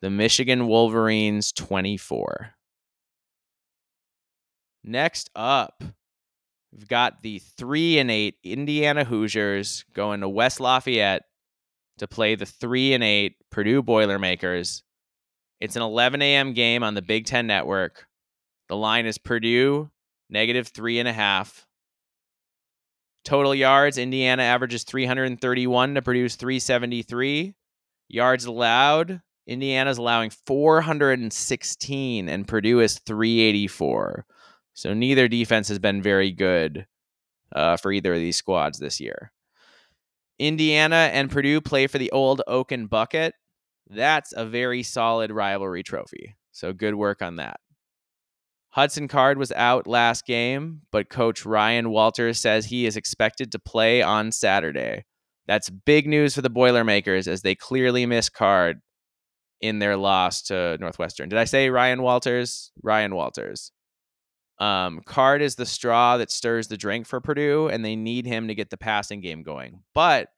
the 0.00 0.10
Michigan 0.10 0.66
Wolverines 0.66 1.52
24. 1.52 2.54
Next 4.82 5.30
up, 5.34 5.82
we've 6.72 6.88
got 6.88 7.22
the 7.22 7.38
3 7.38 7.98
and 7.98 8.10
8 8.10 8.34
Indiana 8.44 9.04
Hoosiers 9.04 9.84
going 9.94 10.20
to 10.20 10.28
West 10.28 10.60
Lafayette 10.60 11.22
to 11.98 12.06
play 12.06 12.34
the 12.34 12.46
3 12.46 12.94
and 12.94 13.04
8 13.04 13.34
Purdue 13.50 13.82
Boilermakers. 13.82 14.82
It's 15.60 15.76
an 15.76 15.82
11 15.82 16.22
a.m. 16.22 16.52
game 16.52 16.82
on 16.82 16.94
the 16.94 17.02
Big 17.02 17.26
Ten 17.26 17.46
Network. 17.46 18.06
The 18.68 18.76
line 18.76 19.06
is 19.06 19.18
Purdue 19.18 19.90
negative 20.28 20.68
three 20.68 20.98
and 20.98 21.08
a 21.08 21.12
half. 21.12 21.66
Total 23.24 23.54
yards, 23.54 23.98
Indiana 23.98 24.42
averages 24.42 24.84
331 24.84 25.94
to 25.94 26.02
Purdue's 26.02 26.36
373. 26.36 27.54
Yards 28.08 28.44
allowed, 28.44 29.20
Indiana's 29.46 29.98
allowing 29.98 30.30
416 30.30 32.28
and 32.28 32.48
Purdue 32.48 32.80
is 32.80 32.98
384. 33.00 34.26
So 34.74 34.94
neither 34.94 35.28
defense 35.28 35.68
has 35.68 35.78
been 35.78 36.02
very 36.02 36.30
good 36.30 36.86
uh, 37.54 37.76
for 37.76 37.90
either 37.90 38.12
of 38.14 38.20
these 38.20 38.36
squads 38.36 38.78
this 38.78 39.00
year. 39.00 39.32
Indiana 40.38 41.10
and 41.12 41.30
Purdue 41.30 41.60
play 41.60 41.86
for 41.86 41.98
the 41.98 42.12
old 42.12 42.42
Oaken 42.46 42.86
Bucket. 42.86 43.34
That's 43.88 44.32
a 44.32 44.44
very 44.44 44.82
solid 44.82 45.30
rivalry 45.30 45.82
trophy. 45.82 46.36
So 46.52 46.72
good 46.72 46.94
work 46.94 47.22
on 47.22 47.36
that. 47.36 47.60
Hudson 48.70 49.08
Card 49.08 49.38
was 49.38 49.52
out 49.52 49.86
last 49.86 50.26
game, 50.26 50.82
but 50.90 51.08
coach 51.08 51.46
Ryan 51.46 51.90
Walters 51.90 52.38
says 52.38 52.66
he 52.66 52.84
is 52.84 52.96
expected 52.96 53.52
to 53.52 53.58
play 53.58 54.02
on 54.02 54.32
Saturday. 54.32 55.04
That's 55.46 55.70
big 55.70 56.06
news 56.06 56.34
for 56.34 56.42
the 56.42 56.50
Boilermakers 56.50 57.28
as 57.28 57.42
they 57.42 57.54
clearly 57.54 58.04
missed 58.04 58.34
Card 58.34 58.80
in 59.60 59.78
their 59.78 59.96
loss 59.96 60.42
to 60.42 60.76
Northwestern. 60.78 61.28
Did 61.28 61.38
I 61.38 61.44
say 61.44 61.70
Ryan 61.70 62.02
Walters? 62.02 62.72
Ryan 62.82 63.14
Walters. 63.14 63.72
Um, 64.58 65.00
Card 65.06 65.42
is 65.42 65.54
the 65.54 65.66
straw 65.66 66.16
that 66.18 66.30
stirs 66.30 66.68
the 66.68 66.76
drink 66.76 67.06
for 67.06 67.20
Purdue, 67.20 67.68
and 67.68 67.84
they 67.84 67.96
need 67.96 68.26
him 68.26 68.48
to 68.48 68.54
get 68.54 68.70
the 68.70 68.76
passing 68.76 69.20
game 69.20 69.42
going. 69.42 69.82
But 69.94 70.28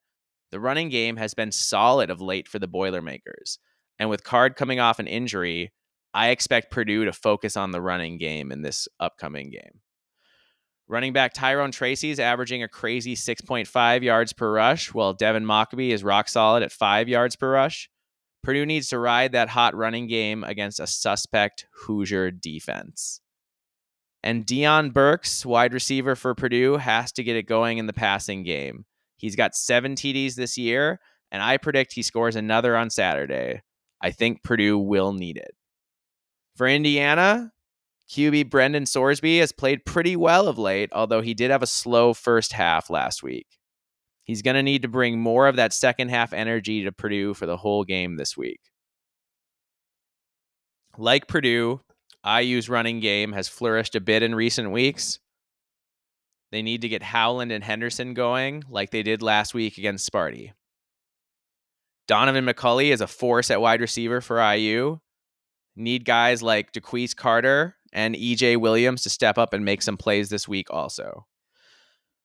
the 0.50 0.60
running 0.60 0.88
game 0.88 1.16
has 1.16 1.34
been 1.34 1.52
solid 1.52 2.10
of 2.10 2.20
late 2.20 2.48
for 2.48 2.58
the 2.58 2.68
Boilermakers. 2.68 3.58
And 3.98 4.08
with 4.08 4.24
Card 4.24 4.56
coming 4.56 4.80
off 4.80 4.98
an 4.98 5.06
injury, 5.06 5.72
I 6.14 6.28
expect 6.28 6.70
Purdue 6.70 7.04
to 7.04 7.12
focus 7.12 7.56
on 7.56 7.70
the 7.70 7.82
running 7.82 8.18
game 8.18 8.50
in 8.50 8.62
this 8.62 8.88
upcoming 8.98 9.50
game. 9.50 9.80
Running 10.86 11.12
back 11.12 11.34
Tyrone 11.34 11.70
Tracy 11.70 12.10
is 12.10 12.18
averaging 12.18 12.62
a 12.62 12.68
crazy 12.68 13.14
6.5 13.14 14.02
yards 14.02 14.32
per 14.32 14.50
rush, 14.50 14.94
while 14.94 15.12
Devin 15.12 15.44
Mockobee 15.44 15.90
is 15.90 16.02
rock 16.02 16.28
solid 16.28 16.62
at 16.62 16.72
5 16.72 17.08
yards 17.08 17.36
per 17.36 17.50
rush. 17.50 17.90
Purdue 18.42 18.64
needs 18.64 18.88
to 18.88 18.98
ride 18.98 19.32
that 19.32 19.50
hot 19.50 19.74
running 19.74 20.06
game 20.06 20.44
against 20.44 20.80
a 20.80 20.86
suspect 20.86 21.66
Hoosier 21.82 22.30
defense. 22.30 23.20
And 24.22 24.46
Deion 24.46 24.92
Burks, 24.92 25.44
wide 25.44 25.74
receiver 25.74 26.16
for 26.16 26.34
Purdue, 26.34 26.78
has 26.78 27.12
to 27.12 27.22
get 27.22 27.36
it 27.36 27.44
going 27.44 27.78
in 27.78 27.86
the 27.86 27.92
passing 27.92 28.42
game. 28.42 28.86
He's 29.18 29.36
got 29.36 29.54
seven 29.54 29.94
TDs 29.94 30.36
this 30.36 30.56
year, 30.56 31.00
and 31.30 31.42
I 31.42 31.58
predict 31.58 31.92
he 31.92 32.02
scores 32.02 32.36
another 32.36 32.76
on 32.76 32.88
Saturday. 32.88 33.62
I 34.00 34.12
think 34.12 34.42
Purdue 34.42 34.78
will 34.78 35.12
need 35.12 35.36
it. 35.36 35.54
For 36.56 36.66
Indiana, 36.66 37.52
QB 38.08 38.48
Brendan 38.48 38.84
Sorsby 38.84 39.40
has 39.40 39.52
played 39.52 39.84
pretty 39.84 40.16
well 40.16 40.48
of 40.48 40.58
late, 40.58 40.88
although 40.92 41.20
he 41.20 41.34
did 41.34 41.50
have 41.50 41.62
a 41.62 41.66
slow 41.66 42.14
first 42.14 42.52
half 42.52 42.88
last 42.88 43.22
week. 43.22 43.46
He's 44.24 44.42
going 44.42 44.56
to 44.56 44.62
need 44.62 44.82
to 44.82 44.88
bring 44.88 45.20
more 45.20 45.46
of 45.48 45.56
that 45.56 45.72
second 45.72 46.10
half 46.10 46.32
energy 46.32 46.84
to 46.84 46.92
Purdue 46.92 47.34
for 47.34 47.46
the 47.46 47.56
whole 47.56 47.84
game 47.84 48.16
this 48.16 48.36
week. 48.36 48.60
Like 50.96 51.28
Purdue, 51.28 51.80
IU's 52.26 52.68
running 52.68 53.00
game 53.00 53.32
has 53.32 53.48
flourished 53.48 53.94
a 53.94 54.00
bit 54.00 54.22
in 54.22 54.34
recent 54.34 54.70
weeks. 54.70 55.18
They 56.50 56.62
need 56.62 56.82
to 56.82 56.88
get 56.88 57.02
Howland 57.02 57.52
and 57.52 57.62
Henderson 57.62 58.14
going 58.14 58.64
like 58.68 58.90
they 58.90 59.02
did 59.02 59.22
last 59.22 59.54
week 59.54 59.78
against 59.78 60.10
Sparty. 60.10 60.52
Donaven 62.08 62.50
McCulley 62.50 62.90
is 62.90 63.02
a 63.02 63.06
force 63.06 63.50
at 63.50 63.60
wide 63.60 63.82
receiver 63.82 64.20
for 64.20 64.40
IU. 64.40 64.98
Need 65.76 66.04
guys 66.04 66.42
like 66.42 66.72
DeQuise 66.72 67.14
Carter 67.14 67.76
and 67.92 68.14
EJ 68.14 68.56
Williams 68.56 69.02
to 69.02 69.10
step 69.10 69.38
up 69.38 69.52
and 69.52 69.64
make 69.64 69.82
some 69.82 69.96
plays 69.96 70.30
this 70.30 70.48
week 70.48 70.68
also. 70.70 71.26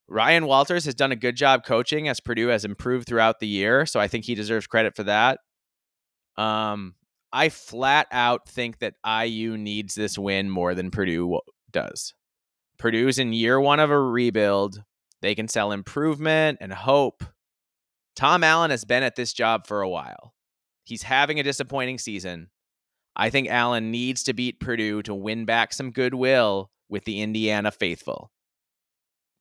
Ryan 0.08 0.46
Walters 0.46 0.86
has 0.86 0.96
done 0.96 1.12
a 1.12 1.18
good 1.18 1.36
job 1.36 1.66
coaching 1.66 2.08
as 2.08 2.20
Purdue 2.20 2.48
has 2.48 2.66
improved 2.66 3.08
throughout 3.08 3.40
the 3.40 3.48
year, 3.48 3.86
so 3.86 4.00
I 4.00 4.08
think 4.08 4.26
he 4.26 4.36
deserves 4.36 4.68
credit 4.68 4.96
for 4.96 5.04
that. 5.04 5.40
Um, 6.38 6.96
I 7.32 7.50
flat 7.50 8.08
out 8.12 8.48
think 8.48 8.80
that 8.80 8.96
IU 9.06 9.58
needs 9.58 9.96
this 9.96 10.18
win 10.18 10.50
more 10.50 10.76
than 10.76 10.92
Purdue 10.92 11.40
does. 11.72 12.14
Purdue's 12.78 13.20
in 13.20 13.34
year 13.34 13.60
one 13.60 13.80
of 13.80 13.92
a 13.92 14.00
rebuild. 14.00 14.84
They 15.22 15.36
can 15.36 15.48
sell 15.48 15.72
improvement 15.72 16.58
and 16.62 16.74
hope. 16.74 17.24
Tom 18.16 18.44
Allen 18.44 18.72
has 18.72 18.86
been 18.86 19.04
at 19.04 19.16
this 19.16 19.34
job 19.34 19.68
for 19.68 19.82
a 19.82 19.90
while. 19.90 20.34
He's 20.84 21.04
having 21.04 21.40
a 21.40 21.44
disappointing 21.44 21.98
season. 21.98 22.50
I 23.16 23.30
think 23.30 23.48
Allen 23.48 23.92
needs 23.92 24.24
to 24.24 24.34
beat 24.34 24.60
Purdue 24.60 25.02
to 25.04 25.14
win 25.14 25.46
back 25.46 25.74
some 25.74 25.92
goodwill 25.92 26.72
with 26.90 27.06
the 27.06 27.22
Indiana 27.22 27.72
faithful. 27.72 28.32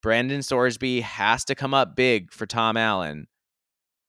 Brendan 0.02 0.40
Sorsby 0.40 1.02
has 1.02 1.44
to 1.46 1.54
come 1.54 1.74
up 1.74 1.96
big 1.96 2.32
for 2.32 2.44
Tom 2.46 2.76
Allen 2.76 3.28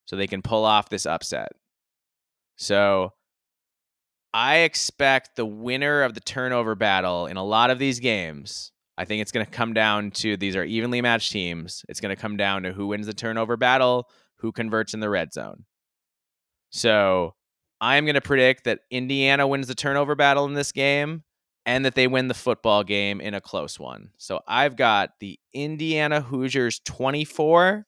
so 0.06 0.16
they 0.16 0.28
can 0.28 0.42
pull 0.42 0.66
off 0.66 0.90
this 0.90 1.06
upset. 1.06 1.54
So 2.58 3.14
I 4.34 4.58
expect 4.58 5.36
the 5.36 5.46
winner 5.46 6.02
of 6.02 6.14
the 6.14 6.20
turnover 6.20 6.76
battle 6.76 7.28
in 7.28 7.38
a 7.38 7.44
lot 7.44 7.70
of 7.70 7.80
these 7.80 8.00
games. 8.00 8.72
I 8.98 9.06
think 9.06 9.22
it's 9.22 9.32
going 9.32 9.46
to 9.46 9.52
come 9.52 9.74
down 9.74 10.12
to 10.12 10.38
these 10.38 10.56
are 10.56 10.64
evenly 10.64 11.02
matched 11.02 11.32
teams. 11.32 11.84
It's 11.90 12.00
going 12.00 12.16
to 12.16 12.22
come 12.22 12.38
down 12.38 12.64
to 12.64 12.74
who 12.74 12.88
wins 12.88 13.08
the 13.08 13.14
turnover 13.14 13.58
battle, 13.58 14.08
who 14.38 14.52
converts 14.52 14.94
in 14.94 15.00
the 15.00 15.10
red 15.10 15.34
zone. 15.34 15.66
So 16.70 17.34
I'm 17.82 18.06
going 18.06 18.16
to 18.16 18.22
predict 18.22 18.66
that 18.66 18.80
Indiana 18.92 19.48
wins 19.48 19.68
the 19.68 19.76
turnover 19.76 20.16
battle 20.16 20.46
in 20.46 20.54
this 20.54 20.72
game 20.72 21.24
and 21.66 21.86
that 21.86 21.96
they 21.96 22.08
win 22.08 22.28
the 22.28 22.34
football 22.34 22.84
game 22.84 23.22
in 23.22 23.34
a 23.34 23.42
close 23.42 23.80
one. 23.80 24.10
So 24.18 24.42
I've 24.48 24.76
got 24.76 25.12
the 25.20 25.40
Indiana 25.54 26.22
Hoosiers 26.22 26.80
24, 26.86 27.86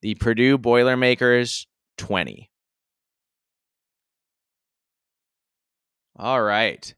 the 0.00 0.14
Purdue 0.16 0.58
Boilermakers 0.58 1.66
20. 1.98 2.50
All 6.16 6.42
right. 6.42 6.94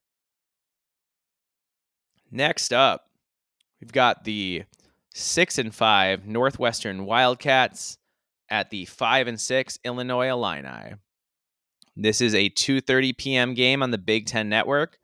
Next 2.34 2.72
up, 2.72 3.04
we've 3.80 3.92
got 3.92 4.24
the 4.24 4.64
six 5.14 5.56
and 5.56 5.72
five 5.72 6.26
Northwestern 6.26 7.06
Wildcats 7.06 7.96
at 8.50 8.70
the 8.70 8.86
five 8.86 9.28
and 9.28 9.40
six 9.40 9.78
Illinois 9.84 10.30
Illini. 10.30 10.96
This 11.94 12.20
is 12.20 12.34
a 12.34 12.50
2:30 12.50 13.16
p.m. 13.16 13.54
game 13.54 13.84
on 13.84 13.92
the 13.92 13.98
Big 13.98 14.26
Ten 14.26 14.48
Network. 14.48 14.98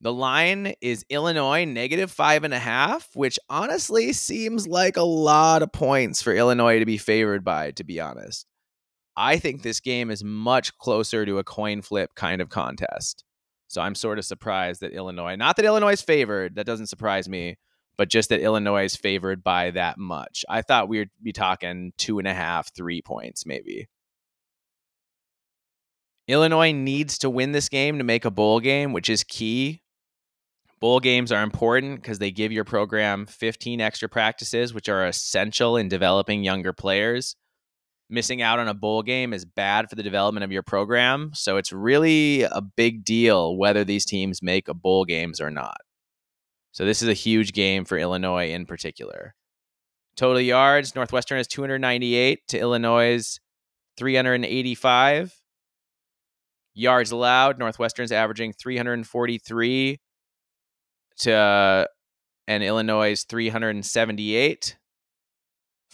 The 0.00 0.14
line 0.14 0.72
is 0.80 1.04
Illinois 1.10 1.66
negative 1.66 2.10
five 2.10 2.42
and 2.42 2.54
a 2.54 2.58
half, 2.58 3.10
which 3.12 3.38
honestly 3.50 4.14
seems 4.14 4.66
like 4.66 4.96
a 4.96 5.02
lot 5.02 5.60
of 5.62 5.74
points 5.74 6.22
for 6.22 6.32
Illinois 6.32 6.78
to 6.78 6.86
be 6.86 6.96
favored 6.96 7.44
by, 7.44 7.72
to 7.72 7.84
be 7.84 8.00
honest. 8.00 8.46
I 9.14 9.38
think 9.38 9.60
this 9.60 9.80
game 9.80 10.10
is 10.10 10.24
much 10.24 10.78
closer 10.78 11.26
to 11.26 11.36
a 11.36 11.44
coin 11.44 11.82
flip 11.82 12.14
kind 12.14 12.40
of 12.40 12.48
contest. 12.48 13.24
So 13.68 13.80
I'm 13.80 13.94
sort 13.94 14.18
of 14.18 14.24
surprised 14.24 14.80
that 14.80 14.92
Illinois, 14.92 15.36
not 15.36 15.56
that 15.56 15.64
Illinois 15.64 15.92
is 15.92 16.02
favored, 16.02 16.54
that 16.56 16.66
doesn't 16.66 16.86
surprise 16.86 17.28
me, 17.28 17.56
but 17.96 18.08
just 18.08 18.28
that 18.28 18.40
Illinois 18.40 18.84
is 18.84 18.96
favored 18.96 19.42
by 19.42 19.70
that 19.72 19.98
much. 19.98 20.44
I 20.48 20.62
thought 20.62 20.88
we'd 20.88 21.10
be 21.22 21.32
talking 21.32 21.92
two 21.96 22.18
and 22.18 22.28
a 22.28 22.34
half, 22.34 22.74
three 22.74 23.02
points 23.02 23.46
maybe. 23.46 23.88
Illinois 26.28 26.72
needs 26.72 27.18
to 27.18 27.30
win 27.30 27.52
this 27.52 27.68
game 27.68 27.98
to 27.98 28.04
make 28.04 28.24
a 28.24 28.30
bowl 28.30 28.60
game, 28.60 28.92
which 28.92 29.08
is 29.08 29.22
key. 29.24 29.82
Bowl 30.80 31.00
games 31.00 31.32
are 31.32 31.42
important 31.42 32.02
because 32.02 32.18
they 32.18 32.30
give 32.30 32.52
your 32.52 32.64
program 32.64 33.26
15 33.26 33.80
extra 33.80 34.08
practices, 34.08 34.74
which 34.74 34.88
are 34.88 35.06
essential 35.06 35.76
in 35.76 35.88
developing 35.88 36.44
younger 36.44 36.72
players. 36.72 37.36
Missing 38.08 38.40
out 38.40 38.60
on 38.60 38.68
a 38.68 38.74
bowl 38.74 39.02
game 39.02 39.32
is 39.32 39.44
bad 39.44 39.90
for 39.90 39.96
the 39.96 40.02
development 40.02 40.44
of 40.44 40.52
your 40.52 40.62
program. 40.62 41.32
So 41.34 41.56
it's 41.56 41.72
really 41.72 42.42
a 42.42 42.60
big 42.60 43.04
deal 43.04 43.56
whether 43.56 43.84
these 43.84 44.04
teams 44.04 44.42
make 44.42 44.68
a 44.68 44.74
bowl 44.74 45.04
games 45.04 45.40
or 45.40 45.50
not. 45.50 45.78
So 46.70 46.84
this 46.84 47.02
is 47.02 47.08
a 47.08 47.14
huge 47.14 47.52
game 47.52 47.84
for 47.84 47.98
Illinois 47.98 48.50
in 48.50 48.64
particular. 48.66 49.34
Total 50.16 50.40
yards, 50.40 50.94
Northwestern 50.94 51.38
is 51.38 51.46
298 51.48 52.46
to 52.48 52.58
Illinois' 52.58 53.40
385. 53.98 55.34
Yards 56.74 57.10
allowed, 57.10 57.58
Northwestern's 57.58 58.12
averaging 58.12 58.52
343 58.52 59.98
to 61.18 61.88
and 62.48 62.62
Illinois' 62.62 63.24
378. 63.24 64.76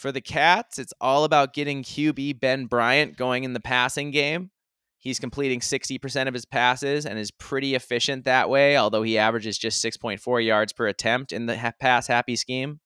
For 0.03 0.11
the 0.11 0.21
Cats, 0.21 0.81
it's 0.81 0.93
all 1.01 1.23
about 1.23 1.55
getting 1.55 1.85
QB 1.85 2.41
Ben 2.41 2.67
Bryant 2.67 3.17
going 3.17 3.45
in 3.45 3.53
the 3.53 3.61
passing 3.61 4.11
game. 4.11 4.51
He's 4.99 5.21
completing 5.21 5.61
60% 5.61 6.27
of 6.27 6.35
his 6.35 6.45
passes 6.45 7.07
and 7.07 7.21
is 7.21 7.31
pretty 7.31 7.77
efficient 7.77 8.25
that 8.25 8.51
way, 8.51 8.77
although 8.77 9.05
he 9.05 9.17
averages 9.17 9.57
just 9.57 9.81
6.4 9.85 10.45
yards 10.45 10.73
per 10.73 10.89
attempt 10.89 11.33
in 11.33 11.47
the 11.47 11.73
pass 11.79 12.09
happy 12.09 12.35
scheme. 12.35 12.81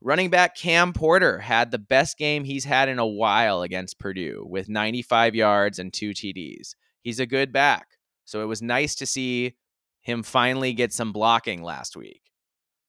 Running 0.00 0.30
back 0.30 0.54
Cam 0.54 0.92
Porter 0.92 1.40
had 1.40 1.72
the 1.72 1.78
best 1.78 2.16
game 2.16 2.44
he's 2.44 2.66
had 2.66 2.88
in 2.88 3.00
a 3.00 3.06
while 3.06 3.62
against 3.62 3.98
Purdue 3.98 4.46
with 4.48 4.68
95 4.68 5.34
yards 5.34 5.80
and 5.80 5.92
two 5.92 6.10
TDs. 6.10 6.76
He's 7.02 7.18
a 7.18 7.26
good 7.26 7.52
back. 7.52 7.88
So 8.24 8.42
it 8.42 8.46
was 8.46 8.62
nice 8.62 8.94
to 8.94 9.06
see 9.06 9.56
him 10.02 10.22
finally 10.22 10.72
get 10.72 10.92
some 10.92 11.12
blocking 11.12 11.64
last 11.64 11.96
week. 11.96 12.27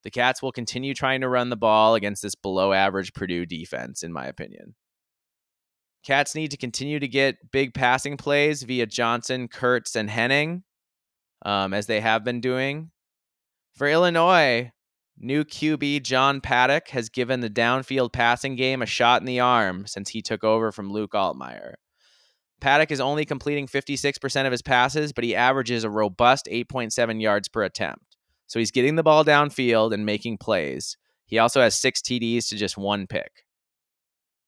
The 0.03 0.12
Cats 0.12 0.41
will 0.41 0.51
continue 0.51 0.93
trying 0.93 1.21
to 1.21 1.29
run 1.29 1.49
the 1.49 1.57
ball 1.57 1.95
against 1.95 2.21
this 2.21 2.35
below 2.35 2.71
average 2.73 3.13
Purdue 3.13 3.45
defense, 3.45 4.01
in 4.03 4.13
my 4.13 4.25
opinion. 4.25 4.75
Cats 6.03 6.35
need 6.35 6.51
to 6.51 6.57
continue 6.57 6.99
to 6.99 7.07
get 7.07 7.51
big 7.51 7.73
passing 7.73 8.15
plays 8.15 8.63
via 8.63 8.85
Johnson, 8.85 9.49
Kirtz, 9.49 9.95
and 9.95 10.09
Henning, 10.09 10.63
um, 11.45 11.73
as 11.73 11.88
they 11.88 11.99
have 11.99 12.23
been 12.23 12.39
doing. 12.39 12.91
For 13.75 13.88
Illinois, 13.88 14.71
new 15.17 15.43
QB 15.43 16.03
John 16.03 16.39
Paddock 16.39 16.89
has 16.89 17.09
given 17.09 17.41
the 17.41 17.49
downfield 17.49 18.13
passing 18.13 18.55
game 18.55 18.81
a 18.81 18.85
shot 18.85 19.21
in 19.21 19.25
the 19.25 19.41
arm 19.41 19.85
since 19.85 20.09
he 20.09 20.21
took 20.21 20.43
over 20.43 20.71
from 20.71 20.91
Luke 20.91 21.12
Altmyer. 21.12 21.73
Paddock 22.62 22.91
is 22.91 22.99
only 22.99 23.25
completing 23.25 23.67
56% 23.67 24.45
of 24.45 24.51
his 24.51 24.62
passes, 24.62 25.13
but 25.13 25.23
he 25.23 25.35
averages 25.35 25.83
a 25.83 25.89
robust 25.89 26.47
8.7 26.51 27.21
yards 27.21 27.47
per 27.47 27.63
attempt. 27.63 28.08
So 28.49 28.57
he's 28.57 28.71
getting 28.71 28.95
the 28.95 29.03
ball 29.03 29.23
downfield 29.23 29.93
and 29.93 30.05
making 30.05 30.39
plays. 30.39 30.97
He 31.27 31.38
also 31.38 31.62
has 31.62 31.77
six 31.77 32.01
TDs 32.01 32.49
to 32.49 32.57
just 32.57 32.77
one 32.77 33.05
pick. 33.05 33.45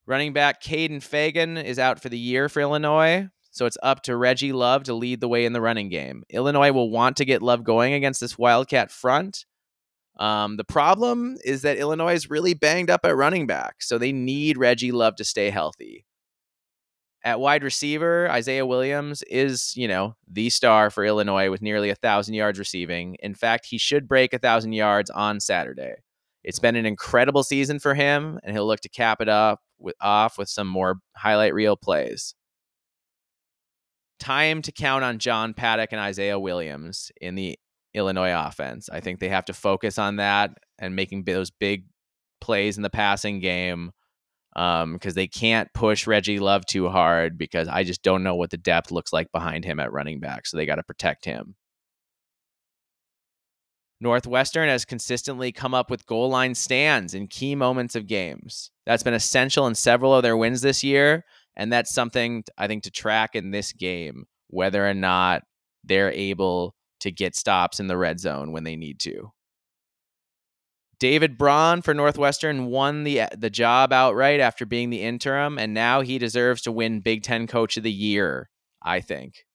Running 0.07 0.33
back 0.33 0.61
Kaden 0.61 0.97
Feagin 0.97 1.63
is 1.63 1.77
out 1.77 2.01
for 2.01 2.09
the 2.09 2.17
year 2.17 2.49
for 2.49 2.61
Illinois, 2.61 3.29
so 3.51 3.67
it's 3.67 3.77
up 3.83 4.01
to 4.03 4.17
Reggie 4.17 4.53
Love 4.53 4.83
to 4.85 4.95
lead 4.95 5.21
the 5.21 5.27
way 5.27 5.45
in 5.45 5.53
the 5.53 5.61
running 5.61 5.89
game. 5.89 6.23
Illinois 6.31 6.71
will 6.71 6.89
want 6.89 7.17
to 7.17 7.25
get 7.25 7.43
Love 7.43 7.63
going 7.63 7.93
against 7.93 8.19
this 8.19 8.39
Wildcat 8.39 8.89
front. 8.91 9.45
Um, 10.19 10.57
the 10.57 10.63
problem 10.63 11.37
is 11.45 11.61
that 11.61 11.77
Illinois 11.77 12.13
is 12.13 12.29
really 12.29 12.55
banged 12.55 12.89
up 12.89 13.05
at 13.05 13.15
running 13.15 13.45
back, 13.45 13.83
so 13.83 13.99
they 13.99 14.11
need 14.11 14.57
Reggie 14.57 14.91
Love 14.91 15.15
to 15.17 15.23
stay 15.23 15.51
healthy. 15.51 16.05
At 17.23 17.39
wide 17.39 17.63
receiver, 17.63 18.29
Isaiah 18.31 18.65
Williams 18.65 19.21
is, 19.23 19.73
you 19.77 19.87
know, 19.87 20.15
the 20.27 20.49
star 20.49 20.89
for 20.89 21.05
Illinois 21.05 21.51
with 21.51 21.61
nearly 21.61 21.91
a 21.91 21.95
thousand 21.95 22.33
yards 22.33 22.57
receiving. 22.57 23.15
In 23.19 23.35
fact, 23.35 23.67
he 23.67 23.77
should 23.77 24.07
break 24.07 24.33
a 24.33 24.39
thousand 24.39 24.73
yards 24.73 25.11
on 25.11 25.39
Saturday. 25.39 25.95
It's 26.43 26.57
been 26.57 26.75
an 26.75 26.87
incredible 26.87 27.43
season 27.43 27.77
for 27.77 27.93
him, 27.93 28.39
and 28.43 28.55
he'll 28.55 28.65
look 28.65 28.79
to 28.81 28.89
cap 28.89 29.21
it 29.21 29.29
up 29.29 29.59
with, 29.77 29.95
off 30.01 30.39
with 30.39 30.49
some 30.49 30.67
more 30.67 30.95
highlight 31.15 31.53
reel 31.53 31.77
plays. 31.77 32.33
Time 34.19 34.63
to 34.63 34.71
count 34.71 35.03
on 35.03 35.19
John 35.19 35.53
Paddock 35.53 35.91
and 35.91 36.01
Isaiah 36.01 36.39
Williams 36.39 37.11
in 37.21 37.35
the 37.35 37.57
Illinois 37.93 38.33
offense. 38.33 38.89
I 38.91 38.99
think 38.99 39.19
they 39.19 39.29
have 39.29 39.45
to 39.45 39.53
focus 39.53 39.99
on 39.99 40.15
that 40.15 40.51
and 40.79 40.95
making 40.95 41.23
those 41.23 41.51
big 41.51 41.85
plays 42.39 42.77
in 42.77 42.83
the 42.83 42.89
passing 42.89 43.39
game 43.39 43.91
um 44.55 44.93
because 44.93 45.13
they 45.15 45.27
can't 45.27 45.71
push 45.73 46.07
Reggie 46.07 46.39
Love 46.39 46.65
too 46.65 46.89
hard 46.89 47.37
because 47.37 47.67
I 47.67 47.83
just 47.83 48.03
don't 48.03 48.23
know 48.23 48.35
what 48.35 48.49
the 48.49 48.57
depth 48.57 48.91
looks 48.91 49.13
like 49.13 49.31
behind 49.31 49.65
him 49.65 49.79
at 49.79 49.91
running 49.91 50.19
back 50.19 50.45
so 50.45 50.57
they 50.57 50.65
got 50.65 50.75
to 50.75 50.83
protect 50.83 51.25
him. 51.25 51.55
Northwestern 53.99 54.67
has 54.67 54.83
consistently 54.83 55.51
come 55.51 55.75
up 55.75 55.91
with 55.91 56.07
goal 56.07 56.29
line 56.29 56.55
stands 56.55 57.13
in 57.13 57.27
key 57.27 57.53
moments 57.53 57.95
of 57.95 58.07
games. 58.07 58.71
That's 58.85 59.03
been 59.03 59.13
essential 59.13 59.67
in 59.67 59.75
several 59.75 60.15
of 60.15 60.23
their 60.23 60.35
wins 60.35 60.61
this 60.61 60.83
year 60.83 61.23
and 61.55 61.71
that's 61.71 61.93
something 61.93 62.43
I 62.57 62.67
think 62.67 62.83
to 62.83 62.91
track 62.91 63.35
in 63.35 63.51
this 63.51 63.73
game 63.73 64.25
whether 64.47 64.85
or 64.87 64.93
not 64.93 65.43
they're 65.83 66.11
able 66.11 66.75
to 66.99 67.11
get 67.11 67.35
stops 67.35 67.79
in 67.79 67.87
the 67.87 67.97
red 67.97 68.19
zone 68.19 68.51
when 68.51 68.63
they 68.63 68.75
need 68.75 68.99
to. 68.99 69.31
David 71.01 71.35
Braun 71.35 71.81
for 71.81 71.95
Northwestern 71.95 72.67
won 72.67 73.05
the 73.05 73.23
the 73.35 73.49
job 73.49 73.91
outright 73.91 74.39
after 74.39 74.67
being 74.67 74.91
the 74.91 75.01
interim, 75.01 75.57
and 75.57 75.73
now 75.73 76.01
he 76.01 76.19
deserves 76.19 76.61
to 76.61 76.71
win 76.71 76.99
Big 76.99 77.23
Ten 77.23 77.47
Coach 77.47 77.75
of 77.75 77.81
the 77.81 77.91
Year. 77.91 78.51
I 78.83 79.01
think 79.01 79.45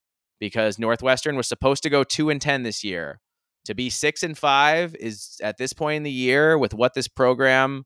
because 0.40 0.76
Northwestern 0.76 1.36
was 1.36 1.46
supposed 1.46 1.84
to 1.84 1.88
go 1.88 2.02
two 2.02 2.30
and 2.30 2.42
ten 2.42 2.64
this 2.64 2.82
year. 2.82 3.20
To 3.66 3.76
be 3.76 3.90
six 3.90 4.24
and 4.24 4.36
five 4.36 4.96
is 4.96 5.36
at 5.40 5.56
this 5.56 5.72
point 5.72 5.98
in 5.98 6.02
the 6.02 6.10
year 6.10 6.58
with 6.58 6.74
what 6.74 6.94
this 6.94 7.06
program, 7.06 7.84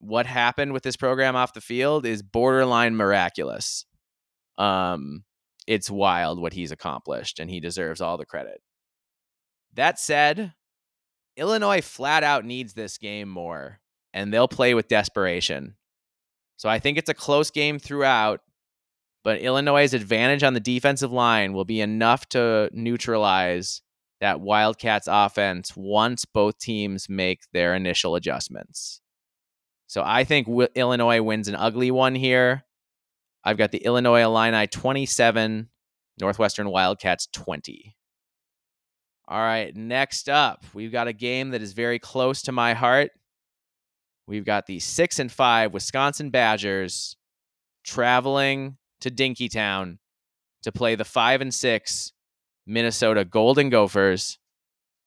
what 0.00 0.26
happened 0.26 0.72
with 0.72 0.82
this 0.82 0.96
program 0.96 1.36
off 1.36 1.54
the 1.54 1.60
field 1.60 2.04
is 2.04 2.20
borderline 2.20 2.96
miraculous. 2.96 3.86
Um, 4.58 5.22
it's 5.68 5.88
wild 5.88 6.42
what 6.42 6.54
he's 6.54 6.72
accomplished, 6.72 7.38
and 7.38 7.48
he 7.48 7.60
deserves 7.60 8.00
all 8.00 8.16
the 8.16 8.26
credit. 8.26 8.60
That 9.74 10.00
said, 10.00 10.52
Illinois 11.40 11.80
flat 11.80 12.22
out 12.22 12.44
needs 12.44 12.74
this 12.74 12.98
game 12.98 13.28
more, 13.28 13.80
and 14.12 14.32
they'll 14.32 14.46
play 14.46 14.74
with 14.74 14.88
desperation. 14.88 15.74
So 16.58 16.68
I 16.68 16.78
think 16.78 16.98
it's 16.98 17.08
a 17.08 17.14
close 17.14 17.50
game 17.50 17.78
throughout, 17.78 18.42
but 19.24 19.40
Illinois' 19.40 19.94
advantage 19.94 20.42
on 20.42 20.52
the 20.52 20.60
defensive 20.60 21.10
line 21.10 21.54
will 21.54 21.64
be 21.64 21.80
enough 21.80 22.28
to 22.30 22.68
neutralize 22.74 23.80
that 24.20 24.40
Wildcats 24.40 25.08
offense 25.10 25.72
once 25.74 26.26
both 26.26 26.58
teams 26.58 27.08
make 27.08 27.40
their 27.54 27.74
initial 27.74 28.16
adjustments. 28.16 29.00
So 29.86 30.02
I 30.04 30.24
think 30.24 30.46
w- 30.46 30.68
Illinois 30.74 31.22
wins 31.22 31.48
an 31.48 31.56
ugly 31.56 31.90
one 31.90 32.14
here. 32.14 32.64
I've 33.42 33.56
got 33.56 33.72
the 33.72 33.78
Illinois 33.78 34.20
Illini 34.20 34.66
27, 34.66 35.70
Northwestern 36.20 36.68
Wildcats 36.68 37.28
20. 37.32 37.96
All 39.30 39.38
right, 39.38 39.74
next 39.76 40.28
up, 40.28 40.64
we've 40.74 40.90
got 40.90 41.06
a 41.06 41.12
game 41.12 41.50
that 41.50 41.62
is 41.62 41.72
very 41.72 42.00
close 42.00 42.42
to 42.42 42.52
my 42.52 42.74
heart. 42.74 43.12
We've 44.26 44.44
got 44.44 44.66
the 44.66 44.80
six 44.80 45.20
and 45.20 45.30
five 45.30 45.72
Wisconsin 45.72 46.30
Badgers 46.30 47.16
traveling 47.84 48.76
to 49.02 49.10
Dinkytown 49.10 49.98
to 50.64 50.72
play 50.72 50.96
the 50.96 51.04
five 51.04 51.40
and 51.40 51.54
six 51.54 52.12
Minnesota 52.66 53.24
Golden 53.24 53.70
Gophers. 53.70 54.36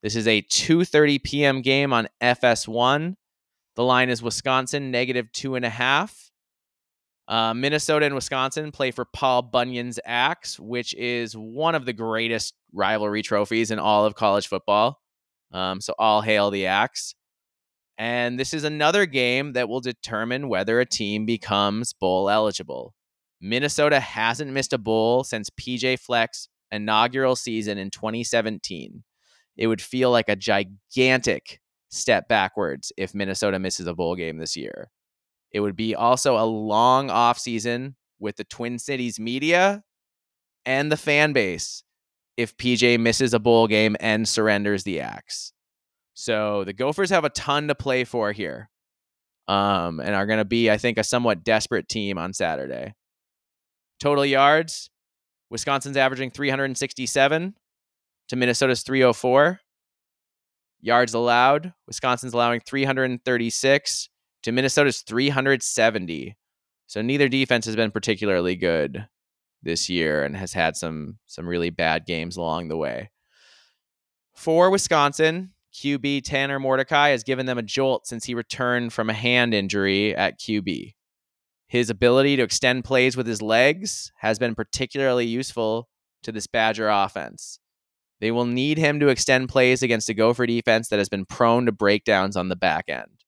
This 0.01 0.15
is 0.15 0.25
a 0.25 0.41
2:30 0.41 1.21
p.m. 1.21 1.61
game 1.61 1.91
on 1.91 2.07
FS1. 2.21 3.15
The 3.75 3.83
line 3.83 4.09
is 4.09 4.23
Wisconsin 4.23 4.89
negative 4.89 5.33
two 5.33 5.55
and 5.55 5.65
a 5.65 5.69
half. 5.69 6.31
Uh, 7.27 7.53
Minnesota 7.53 8.05
and 8.05 8.15
Wisconsin 8.15 8.71
play 8.71 8.91
for 8.91 9.05
Paul 9.05 9.43
Bunyan's 9.43 9.99
Axe, 10.05 10.59
which 10.59 10.93
is 10.95 11.35
one 11.35 11.75
of 11.75 11.85
the 11.85 11.93
greatest 11.93 12.53
rivalry 12.73 13.21
trophies 13.21 13.71
in 13.71 13.79
all 13.79 14.05
of 14.05 14.15
college 14.15 14.47
football. 14.47 14.99
Um, 15.51 15.79
so 15.79 15.93
all 15.97 16.21
hail 16.21 16.51
the 16.51 16.65
Axe. 16.65 17.15
And 17.97 18.39
this 18.39 18.53
is 18.53 18.63
another 18.63 19.05
game 19.05 19.53
that 19.53 19.69
will 19.69 19.79
determine 19.79 20.49
whether 20.49 20.79
a 20.79 20.85
team 20.85 21.25
becomes 21.25 21.93
bowl 21.93 22.29
eligible. 22.29 22.93
Minnesota 23.39 23.99
hasn't 23.99 24.51
missed 24.51 24.73
a 24.73 24.77
bowl 24.77 25.23
since 25.23 25.49
PJ 25.49 25.99
Fleck's 25.99 26.49
inaugural 26.71 27.35
season 27.35 27.77
in 27.77 27.91
2017. 27.91 29.03
It 29.57 29.67
would 29.67 29.81
feel 29.81 30.11
like 30.11 30.29
a 30.29 30.35
gigantic 30.35 31.61
step 31.89 32.27
backwards 32.27 32.91
if 32.97 33.13
Minnesota 33.13 33.59
misses 33.59 33.85
a 33.85 33.93
bowl 33.93 34.15
game 34.15 34.37
this 34.37 34.55
year. 34.55 34.89
It 35.53 35.59
would 35.59 35.75
be 35.75 35.95
also 35.95 36.37
a 36.37 36.45
long 36.45 37.09
off 37.09 37.37
season 37.39 37.95
with 38.19 38.35
the 38.37 38.43
Twin 38.43 38.79
Cities 38.79 39.19
media 39.19 39.83
and 40.65 40.91
the 40.91 40.97
fan 40.97 41.33
base 41.33 41.83
if 42.35 42.57
PJ 42.57 42.99
misses 42.99 43.33
a 43.33 43.39
bowl 43.39 43.67
game 43.67 43.95
and 43.99 44.27
surrenders 44.27 44.83
the 44.83 44.99
axe. 45.01 45.53
So 46.15 46.63
the 46.63 46.73
Gophers 46.73 47.11
have 47.11 47.25
a 47.25 47.29
ton 47.29 47.67
to 47.67 47.75
play 47.75 48.03
for 48.03 48.31
here. 48.31 48.69
Um, 49.47 49.99
and 49.99 50.15
are 50.15 50.25
going 50.25 50.39
to 50.39 50.45
be, 50.45 50.71
I 50.71 50.77
think, 50.77 50.97
a 50.97 51.03
somewhat 51.03 51.43
desperate 51.43 51.89
team 51.89 52.17
on 52.17 52.33
Saturday. 52.33 52.93
Total 53.99 54.25
yards 54.25 54.89
Wisconsin's 55.53 55.97
averaging 55.97 56.31
367 56.31 57.53
to 58.29 58.35
Minnesota's 58.35 58.81
304. 58.81 59.59
Yards 60.81 61.13
allowed 61.13 61.73
Wisconsin's 61.85 62.33
allowing 62.33 62.59
336 62.59 64.09
to 64.43 64.51
Minnesota's 64.51 65.01
370. 65.01 66.37
So 66.87 67.01
neither 67.01 67.27
defense 67.27 67.65
has 67.65 67.75
been 67.75 67.91
particularly 67.91 68.55
good 68.55 69.07
this 69.63 69.89
year 69.89 70.23
and 70.23 70.35
has 70.35 70.53
had 70.53 70.75
some 70.75 71.17
some 71.25 71.47
really 71.47 71.69
bad 71.69 72.05
games 72.05 72.37
along 72.37 72.67
the 72.67 72.77
way. 72.77 73.09
For 74.35 74.69
Wisconsin, 74.69 75.53
QB 75.73 76.23
Tanner 76.23 76.59
Mordecai 76.59 77.09
has 77.09 77.23
given 77.23 77.45
them 77.45 77.57
a 77.57 77.63
jolt 77.63 78.05
since 78.05 78.25
he 78.25 78.35
returned 78.35 78.93
from 78.93 79.09
a 79.09 79.13
hand 79.13 79.53
injury 79.53 80.15
at 80.15 80.39
QB. 80.39 80.93
His 81.67 81.89
ability 81.89 82.35
to 82.35 82.43
extend 82.43 82.83
plays 82.83 83.17
with 83.17 83.25
his 83.25 83.41
legs 83.41 84.11
has 84.17 84.37
been 84.37 84.53
particularly 84.53 85.25
useful 85.25 85.89
to 86.21 86.31
this 86.31 86.45
Badger 86.45 86.89
offense. 86.89 87.59
They 88.19 88.31
will 88.31 88.45
need 88.45 88.77
him 88.77 88.99
to 88.99 89.07
extend 89.07 89.49
plays 89.49 89.81
against 89.81 90.09
a 90.09 90.13
Gopher 90.13 90.45
defense 90.45 90.89
that 90.89 90.99
has 90.99 91.09
been 91.09 91.25
prone 91.25 91.65
to 91.65 91.71
breakdowns 91.71 92.37
on 92.37 92.49
the 92.49 92.55
back 92.55 92.85
end. 92.89 93.22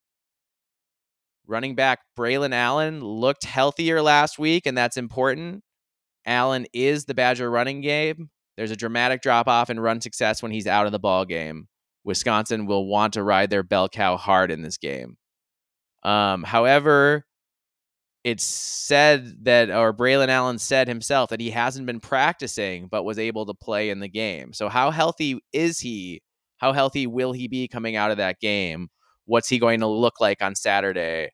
Running 1.47 1.75
back 1.75 1.99
Braylon 2.17 2.53
Allen 2.53 3.01
looked 3.01 3.43
healthier 3.43 4.01
last 4.01 4.39
week, 4.39 4.65
and 4.65 4.77
that's 4.77 4.97
important. 4.97 5.63
Allen 6.25 6.65
is 6.73 7.05
the 7.05 7.13
Badger 7.13 7.49
running 7.49 7.81
game. 7.81 8.29
There's 8.57 8.71
a 8.71 8.75
dramatic 8.75 9.21
drop 9.21 9.47
off 9.47 9.69
in 9.69 9.79
run 9.79 10.01
success 10.01 10.41
when 10.41 10.51
he's 10.51 10.67
out 10.67 10.85
of 10.85 10.91
the 10.91 10.99
ball 10.99 11.25
game. 11.25 11.67
Wisconsin 12.03 12.65
will 12.65 12.87
want 12.87 13.13
to 13.13 13.23
ride 13.23 13.49
their 13.49 13.63
bell 13.63 13.89
cow 13.89 14.15
hard 14.17 14.51
in 14.51 14.61
this 14.61 14.77
game. 14.77 15.17
Um, 16.03 16.43
however, 16.43 17.25
it's 18.23 18.43
said 18.43 19.43
that, 19.45 19.69
or 19.69 19.93
Braylon 19.93 20.29
Allen 20.29 20.57
said 20.57 20.87
himself 20.87 21.29
that 21.29 21.41
he 21.41 21.51
hasn't 21.51 21.85
been 21.85 21.99
practicing, 21.99 22.87
but 22.87 23.03
was 23.03 23.19
able 23.19 23.45
to 23.45 23.53
play 23.53 23.89
in 23.89 23.99
the 23.99 24.07
game. 24.07 24.53
So, 24.53 24.69
how 24.69 24.91
healthy 24.91 25.39
is 25.51 25.79
he? 25.79 26.21
How 26.57 26.73
healthy 26.73 27.05
will 27.07 27.33
he 27.33 27.47
be 27.47 27.67
coming 27.67 27.95
out 27.95 28.11
of 28.11 28.17
that 28.17 28.39
game? 28.39 28.89
What's 29.25 29.49
he 29.49 29.59
going 29.59 29.81
to 29.81 29.87
look 29.87 30.21
like 30.21 30.41
on 30.41 30.55
Saturday? 30.55 31.31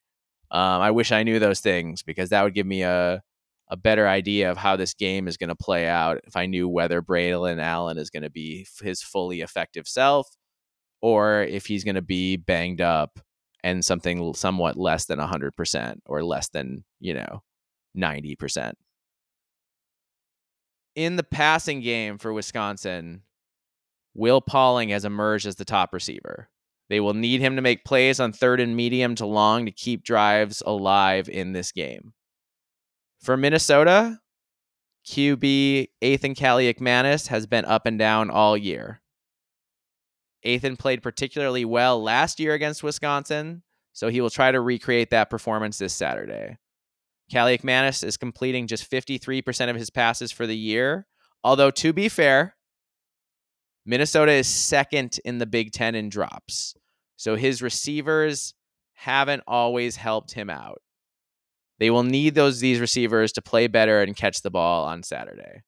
Um, 0.52 0.82
I 0.82 0.92
wish 0.92 1.12
I 1.12 1.24
knew 1.24 1.40
those 1.40 1.62
things 1.62 2.04
because 2.04 2.30
that 2.30 2.44
would 2.44 2.54
give 2.54 2.68
me 2.68 2.84
a 2.84 3.24
a 3.72 3.78
better 3.78 4.06
idea 4.06 4.52
of 4.52 4.58
how 4.58 4.76
this 4.76 4.94
game 4.94 5.30
is 5.30 5.38
going 5.38 5.48
to 5.48 5.56
play 5.56 5.88
out 5.88 6.20
if 6.26 6.36
I 6.36 6.46
knew 6.46 6.68
whether 6.68 7.02
Braylon 7.02 7.60
Allen 7.62 7.98
is 7.98 8.10
going 8.10 8.24
to 8.24 8.30
be 8.30 8.68
his 8.82 9.02
fully 9.02 9.40
effective 9.40 9.88
self 9.88 10.28
or 11.02 11.44
if 11.44 11.66
he's 11.66 11.86
going 11.86 11.96
to 11.96 12.02
be 12.02 12.36
banged 12.36 12.82
up 12.82 13.20
and 13.64 13.84
something 13.84 14.34
somewhat 14.34 14.76
less 14.76 15.06
than 15.06 15.20
100% 15.20 15.96
or 16.06 16.24
less 16.24 16.50
than, 16.50 16.84
you 17.00 17.14
know, 17.14 17.44
90%. 17.98 18.74
In 20.96 21.16
the 21.16 21.24
passing 21.24 21.80
game 21.80 22.18
for 22.18 22.34
Wisconsin, 22.34 23.22
Will 24.14 24.42
Pauling 24.42 24.90
has 24.90 25.06
emerged 25.06 25.46
as 25.48 25.56
the 25.56 25.64
top 25.64 25.94
receiver. 25.94 26.50
They 26.92 27.00
will 27.00 27.14
need 27.14 27.40
him 27.40 27.56
to 27.56 27.62
make 27.62 27.86
plays 27.86 28.20
on 28.20 28.34
third 28.34 28.60
and 28.60 28.76
medium 28.76 29.16
to 29.16 29.26
long 29.26 29.66
to 29.66 29.72
keep 29.72 30.04
drives 30.04 30.62
alive 30.66 31.30
in 31.30 31.54
this 31.54 31.72
game. 31.72 32.12
For 33.22 33.38
Minnesota, 33.38 34.20
QB 35.08 35.88
Athan 36.04 36.36
Kaliakmanis 36.36 37.28
has 37.28 37.48
been 37.48 37.64
up 37.64 37.86
and 37.86 37.98
down 37.98 38.30
all 38.30 38.58
year. 38.58 39.02
Athan 40.46 40.78
played 40.78 41.02
particularly 41.02 41.64
well 41.64 42.04
last 42.04 42.42
year 42.42 42.54
against 42.54 42.84
Wisconsin, 42.84 43.64
so 43.94 44.10
he 44.10 44.20
will 44.20 44.30
try 44.30 44.52
to 44.52 44.60
recreate 44.60 45.12
that 45.12 45.30
performance 45.30 45.78
this 45.78 45.94
Saturday. 45.94 46.58
Kaliakmanis 47.32 48.04
is 48.04 48.18
completing 48.18 48.68
just 48.68 48.92
53% 48.92 49.70
of 49.70 49.78
his 49.78 49.90
passes 49.90 50.34
for 50.34 50.46
the 50.46 50.58
year, 50.58 51.08
although 51.42 51.72
to 51.72 51.94
be 51.94 52.10
fair, 52.10 52.58
Minnesota 53.86 54.34
is 54.34 54.48
second 54.48 55.22
in 55.24 55.38
the 55.38 55.46
Big 55.46 55.72
Ten 55.72 55.96
in 55.96 56.10
drops. 56.10 56.76
So 57.22 57.36
his 57.36 57.62
receivers 57.62 58.56
haven't 58.94 59.44
always 59.46 59.96
helped 59.96 60.32
him 60.32 60.50
out. 60.50 60.82
They 61.78 61.92
will 61.92 62.02
need 62.02 62.34
those 62.34 62.62
these 62.62 62.80
receivers 62.80 63.32
to 63.34 63.44
play 63.44 63.68
better 63.68 64.02
and 64.02 64.16
catch 64.16 64.42
the 64.42 64.50
ball 64.50 64.86
on 64.86 65.04
Saturday. 65.04 65.62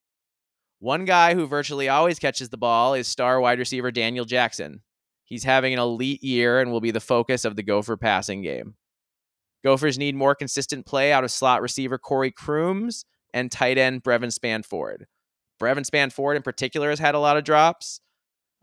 One 0.79 1.05
guy 1.05 1.35
who 1.35 1.45
virtually 1.45 1.89
always 1.89 2.17
catches 2.17 2.49
the 2.49 2.57
ball 2.57 2.95
is 2.95 3.07
star 3.07 3.39
wide 3.39 3.59
receiver 3.59 3.91
Daniel 3.91 4.25
Jackson. 4.25 4.81
He's 5.25 5.43
having 5.43 5.73
an 5.73 5.79
elite 5.79 6.23
year 6.23 6.59
and 6.59 6.71
will 6.71 6.81
be 6.81 6.89
the 6.89 6.99
focus 6.99 7.45
of 7.45 7.55
the 7.55 7.61
Gopher 7.61 7.97
passing 7.97 8.41
game. 8.41 8.73
Gophers 9.63 9.99
need 9.99 10.15
more 10.15 10.33
consistent 10.33 10.87
play 10.87 11.13
out 11.13 11.23
of 11.23 11.29
slot 11.29 11.61
receiver 11.61 11.99
Corey 11.99 12.31
Crooms 12.31 13.05
and 13.31 13.51
tight 13.51 13.77
end 13.77 14.01
Brevyn 14.01 14.31
Spann-Ford. 14.31 15.05
Brevyn 15.59 15.83
Spann-Ford, 15.83 16.35
in 16.35 16.41
particular, 16.41 16.89
has 16.89 16.97
had 16.97 17.13
a 17.13 17.19
lot 17.19 17.37
of 17.37 17.43
drops. 17.43 18.01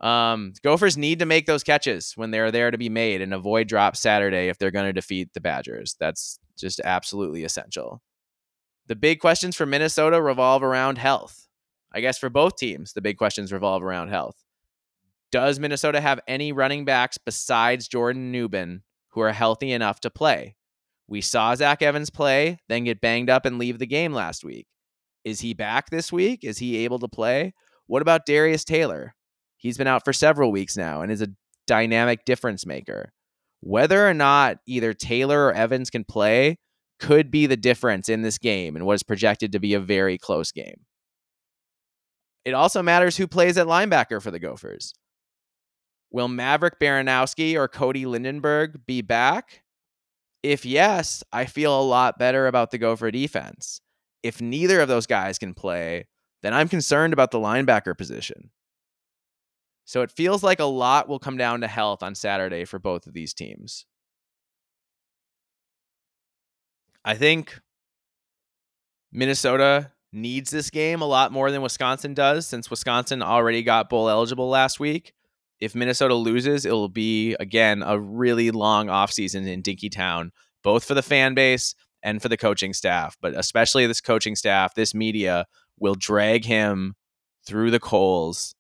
Um, 0.01 0.55
Gophers 0.63 0.97
need 0.97 1.19
to 1.19 1.27
make 1.27 1.47
those 1.47 1.63
catches 1.63 2.13
when 2.17 2.31
they're 2.31 2.51
there 2.51 2.71
to 2.71 2.79
be 2.79 2.89
made 2.89 3.21
and 3.21 3.35
avoid 3.35 3.69
drops 3.69 4.01
Saturday 4.01 4.49
if 4.49 4.59
they're 4.59 4.71
going 4.71 4.87
to 4.87 4.93
defeat 4.93 5.35
the 5.35 5.41
Badgers. 5.41 5.95
That's 6.01 6.39
just 6.59 6.81
absolutely 6.81 7.45
essential. 7.45 8.01
The 8.87 8.97
big 8.97 9.21
questions 9.21 9.57
for 9.57 9.67
Minnesota 9.67 10.21
revolve 10.21 10.63
around 10.63 10.99
health. 10.99 11.47
I 11.93 12.01
guess 12.01 12.19
for 12.19 12.31
both 12.31 12.57
teams, 12.57 12.93
the 12.93 13.03
big 13.03 13.19
questions 13.19 13.53
revolve 13.53 13.83
around 13.83 14.09
health. 14.09 14.37
Does 15.31 15.61
Minnesota 15.61 16.01
have 16.01 16.21
any 16.27 16.51
running 16.51 16.85
backs 16.85 17.19
besides 17.19 17.87
Jordan 17.87 18.33
Nubin 18.33 18.83
who 19.11 19.21
are 19.21 19.33
healthy 19.33 19.73
enough 19.73 20.01
to 20.01 20.11
play? 20.11 20.57
We 21.07 21.21
saw 21.21 21.55
Zach 21.55 21.83
Evans 21.83 22.11
play, 22.11 22.59
then 22.69 22.85
get 22.85 23.01
banged 23.01 23.31
up 23.31 23.45
and 23.45 23.59
leave 23.59 23.79
the 23.79 23.87
game 23.87 24.13
last 24.13 24.45
week. 24.45 24.67
Is 25.25 25.41
he 25.41 25.55
back 25.55 25.91
this 25.91 26.13
week? 26.13 26.45
Is 26.45 26.59
he 26.59 26.79
able 26.79 26.99
to 27.01 27.09
play? 27.09 27.53
What 27.87 28.03
about 28.03 28.27
Darius 28.27 28.65
Taylor? 28.65 29.15
He's 29.61 29.77
been 29.77 29.87
out 29.87 30.05
for 30.05 30.15
several 30.15 30.51
weeks 30.51 30.77
now 30.77 31.03
and 31.03 31.13
is 31.13 31.21
a 31.21 31.29
dynamic 31.67 32.25
difference 32.25 32.65
maker. 32.65 33.13
Whether 33.61 34.09
or 34.09 34.15
not 34.15 34.57
either 34.67 34.95
Taylor 34.95 35.45
or 35.45 35.53
Evans 35.53 35.91
can 35.91 36.03
play 36.05 36.57
could 36.99 37.31
be 37.31 37.47
the 37.47 37.59
difference 37.59 38.09
in 38.09 38.23
this 38.23 38.39
game 38.39 38.75
and 38.75 38.87
what 38.87 38.95
is 38.95 39.03
projected 39.03 39.53
to 39.53 39.61
be 39.61 39.75
a 39.75 39.81
very 39.81 40.17
close 40.17 40.51
game. 40.51 40.87
It 42.47 42.55
also 42.55 42.83
matters 42.83 43.19
who 43.19 43.27
plays 43.27 43.59
at 43.59 43.67
linebacker 43.67 44.23
for 44.23 44.31
the 44.31 44.39
Gophers. 44.39 44.95
Will 46.11 46.29
Maverick 46.29 46.81
Baranowski 46.81 47.55
or 47.55 47.69
Cody 47.69 48.07
Lindenberg 48.07 48.87
be 48.87 49.03
back? 49.03 49.63
If 50.43 50.65
yes, 50.65 51.23
I 51.33 51.45
feel 51.45 51.79
a 51.79 51.85
lot 51.85 52.19
better 52.19 52.47
about 52.47 52.71
the 52.71 52.79
Gopher 52.79 53.11
defense. 53.11 53.83
If 54.23 54.41
neither 54.41 54.81
of 54.81 54.89
those 54.89 55.07
guys 55.07 55.39
can 55.39 55.53
play, 55.53 56.07
then 56.43 56.55
I'm 56.55 56.69
concerned 56.69 57.13
about 57.13 57.31
the 57.31 57.39
linebacker 57.39 57.97
position. 57.97 58.51
So 59.91 60.03
it 60.03 60.13
feels 60.13 60.45
like 60.45 60.61
a 60.61 60.65
lot 60.67 61.09
will 61.09 61.19
come 61.19 61.37
down 61.37 61.63
to 61.63 61.67
health 61.67 62.01
on 62.01 62.15
Saturday 62.15 62.65
for 62.65 62.79
both 62.79 63.09
of 63.09 63.13
these 63.13 63.35
teams. 63.35 63.87
I 67.05 67.17
think 67.17 67.59
Minnesota 69.11 69.91
needs 70.13 70.53
this 70.53 70.71
game 70.71 71.03
a 71.03 71.07
lot 71.07 71.33
more 71.33 71.51
than 71.51 71.61
Wisconsin 71.61 72.15
does, 72.15 72.47
since 72.47 72.71
Wisconsin 72.71 73.21
already 73.21 73.65
got 73.65 73.91
bowl 73.91 74.09
eligible 74.09 74.49
last 74.49 74.79
week. 74.79 75.13
If 75.59 75.75
Minnesota 75.75 76.15
loses, 76.15 76.65
it 76.65 76.71
will 76.71 76.89
be 76.89 77.35
again 77.41 77.83
a 77.85 77.99
really 77.99 78.53
long 78.53 78.87
offseason 78.87 79.45
in 79.49 79.61
Dinkytown, 79.61 80.31
both 80.63 80.85
for 80.85 80.95
the 80.95 81.03
fan 81.03 81.35
base 81.35 81.75
and 82.01 82.23
for 82.23 82.29
the 82.29 82.37
coaching 82.37 82.73
staff, 82.73 83.17
but 83.21 83.35
especially 83.35 83.89
this 83.89 84.01
coaching 84.01 84.37
staff, 84.37 84.73
this 84.73 84.95
media 84.95 85.47
will 85.81 85.97
drag 85.97 86.45
him 86.45 86.95
through 87.45 87.73
the 87.73 87.81
coals 87.81 88.55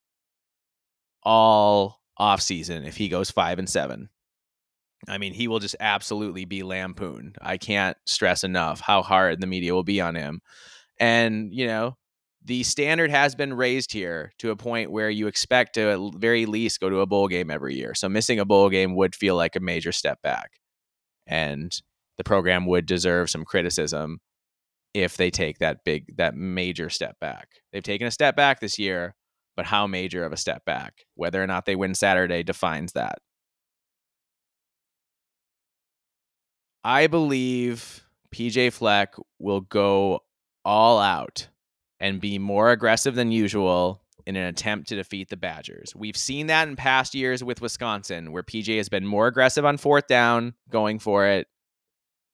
all 1.22 2.00
offseason 2.18 2.86
if 2.86 2.96
he 2.96 3.08
goes 3.08 3.30
five 3.30 3.58
and 3.58 3.68
seven. 3.68 4.08
I 5.08 5.18
mean, 5.18 5.32
he 5.32 5.48
will 5.48 5.60
just 5.60 5.76
absolutely 5.80 6.44
be 6.44 6.62
lampooned. 6.62 7.36
I 7.40 7.56
can't 7.56 7.96
stress 8.04 8.44
enough 8.44 8.80
how 8.80 9.02
hard 9.02 9.40
the 9.40 9.46
media 9.46 9.74
will 9.74 9.82
be 9.82 10.00
on 10.00 10.14
him. 10.14 10.40
And, 10.98 11.54
you 11.54 11.66
know, 11.66 11.96
the 12.44 12.62
standard 12.62 13.10
has 13.10 13.34
been 13.34 13.54
raised 13.54 13.92
here 13.92 14.32
to 14.38 14.50
a 14.50 14.56
point 14.56 14.90
where 14.90 15.10
you 15.10 15.26
expect 15.26 15.74
to 15.74 15.90
at 15.90 16.20
very 16.20 16.46
least 16.46 16.80
go 16.80 16.90
to 16.90 17.00
a 17.00 17.06
bowl 17.06 17.28
game 17.28 17.50
every 17.50 17.74
year. 17.74 17.94
So 17.94 18.08
missing 18.08 18.38
a 18.38 18.44
bowl 18.44 18.68
game 18.68 18.94
would 18.96 19.14
feel 19.14 19.36
like 19.36 19.56
a 19.56 19.60
major 19.60 19.92
step 19.92 20.20
back. 20.22 20.50
And 21.26 21.72
the 22.18 22.24
program 22.24 22.66
would 22.66 22.86
deserve 22.86 23.30
some 23.30 23.44
criticism 23.44 24.20
if 24.92 25.16
they 25.16 25.30
take 25.30 25.58
that 25.58 25.84
big 25.84 26.16
that 26.16 26.34
major 26.34 26.90
step 26.90 27.16
back. 27.20 27.48
They've 27.72 27.82
taken 27.82 28.06
a 28.06 28.10
step 28.10 28.36
back 28.36 28.60
this 28.60 28.78
year, 28.78 29.14
but 29.56 29.66
how 29.66 29.86
major 29.86 30.24
of 30.24 30.32
a 30.32 30.36
step 30.36 30.64
back? 30.64 31.04
Whether 31.14 31.42
or 31.42 31.46
not 31.46 31.66
they 31.66 31.76
win 31.76 31.94
Saturday 31.94 32.42
defines 32.42 32.92
that. 32.92 33.18
I 36.82 37.08
believe 37.08 38.04
PJ 38.34 38.72
Fleck 38.72 39.14
will 39.38 39.60
go 39.60 40.20
all 40.64 40.98
out 40.98 41.48
and 41.98 42.20
be 42.20 42.38
more 42.38 42.70
aggressive 42.70 43.14
than 43.14 43.32
usual 43.32 44.02
in 44.26 44.36
an 44.36 44.46
attempt 44.46 44.88
to 44.88 44.96
defeat 44.96 45.28
the 45.28 45.36
Badgers. 45.36 45.94
We've 45.94 46.16
seen 46.16 46.46
that 46.46 46.68
in 46.68 46.76
past 46.76 47.14
years 47.14 47.44
with 47.44 47.60
Wisconsin, 47.60 48.32
where 48.32 48.42
PJ 48.42 48.76
has 48.76 48.88
been 48.88 49.06
more 49.06 49.26
aggressive 49.26 49.64
on 49.64 49.76
fourth 49.76 50.06
down, 50.06 50.54
going 50.70 50.98
for 50.98 51.26
it, 51.26 51.46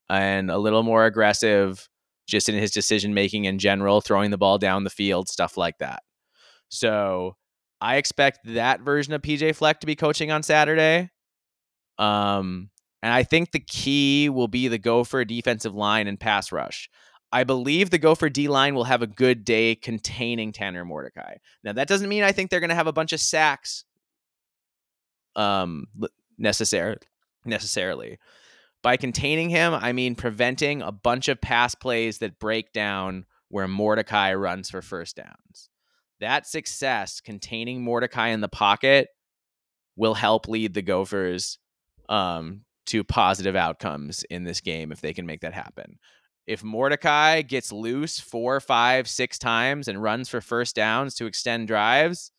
and 0.09 0.51
a 0.51 0.59
little 0.59 0.83
more 0.83 1.07
aggressive 1.07 1.89
just 2.29 2.49
in 2.49 2.57
his 2.57 2.71
decision 2.71 3.15
making 3.15 3.45
in 3.45 3.59
general, 3.59 4.01
throwing 4.01 4.31
the 4.31 4.39
ball 4.39 4.59
down 4.59 4.85
the 4.85 4.91
field, 4.91 5.29
stuff 5.29 5.57
like 5.57 5.79
that. 5.79 6.03
So 6.69 7.37
I 7.81 7.97
expect 7.97 8.41
that 8.45 8.81
version 8.81 9.13
of 9.13 9.23
PJ 9.23 9.55
Fleck 9.57 9.81
to 9.81 9.87
be 9.87 9.97
coaching 9.97 10.31
on 10.31 10.43
Saturday. 10.43 11.11
Um, 11.99 12.71
and 13.03 13.13
I 13.13 13.23
think 13.23 13.53
the 13.53 13.61
key 13.61 14.29
will 14.29 14.49
be 14.49 14.69
the 14.69 14.79
Gopher 14.79 15.25
defensive 15.25 15.75
line 15.75 16.07
and 16.07 16.19
pass 16.19 16.53
rush. 16.53 16.89
I 17.33 17.45
believe 17.45 17.91
the 17.91 17.99
Gopher 17.99 18.29
D 18.29 18.49
line 18.49 18.75
will 18.75 18.85
have 18.85 19.03
a 19.03 19.07
good 19.07 19.45
day 19.45 19.75
containing 19.75 20.53
Tanner 20.53 20.85
Mordecai. 20.85 21.37
Now 21.63 21.73
that 21.73 21.89
doesn't 21.89 22.09
mean 22.09 22.23
I 22.23 22.33
think 22.33 22.51
they're 22.51 22.61
going 22.61 22.71
to 22.71 22.77
have 22.77 22.87
a 22.87 22.93
bunch 22.93 23.13
of 23.13 23.21
sacks 23.21 23.85
um 25.35 25.87
necessary 26.39 26.97
necessarily. 27.45 28.19
By 28.83 28.97
containing 28.97 29.51
him, 29.51 29.75
I 29.75 29.93
mean 29.93 30.15
preventing 30.15 30.83
a 30.83 30.93
bunch 30.93 31.29
of 31.29 31.41
pass 31.41 31.75
plays 31.75 32.19
that 32.19 32.39
break 32.39 32.73
down 32.73 33.27
where 33.49 33.69
Mordecai 33.69 34.35
runs 34.35 34.71
for 34.71 34.81
first 34.81 35.17
downs. 35.17 35.69
That 36.21 36.47
success 36.47 37.21
containing 37.21 37.83
Mordecai 37.83 38.29
in 38.29 38.41
the 38.41 38.49
pocket 38.49 39.09
will 39.97 40.15
help 40.15 40.49
lead 40.49 40.75
the 40.75 40.83
Gophers 40.83 41.59
um, 42.09 42.63
to 42.87 43.05
positive 43.05 43.57
outcomes 43.57 44.25
in 44.31 44.45
this 44.45 44.61
game 44.61 44.93
if 44.93 45.01
they 45.01 45.13
can 45.13 45.27
make 45.27 45.41
that 45.41 45.53
happen. 45.53 45.99
If 46.47 46.63
Mordecai 46.63 47.43
gets 47.43 47.73
loose 47.73 48.21
four, 48.21 48.61
five, 48.61 49.09
six 49.09 49.39
times 49.39 49.89
and 49.89 50.03
runs 50.03 50.29
for 50.29 50.41
first 50.41 50.77
downs 50.77 51.15
to 51.17 51.27
extend 51.27 51.67
drives, 51.67 52.31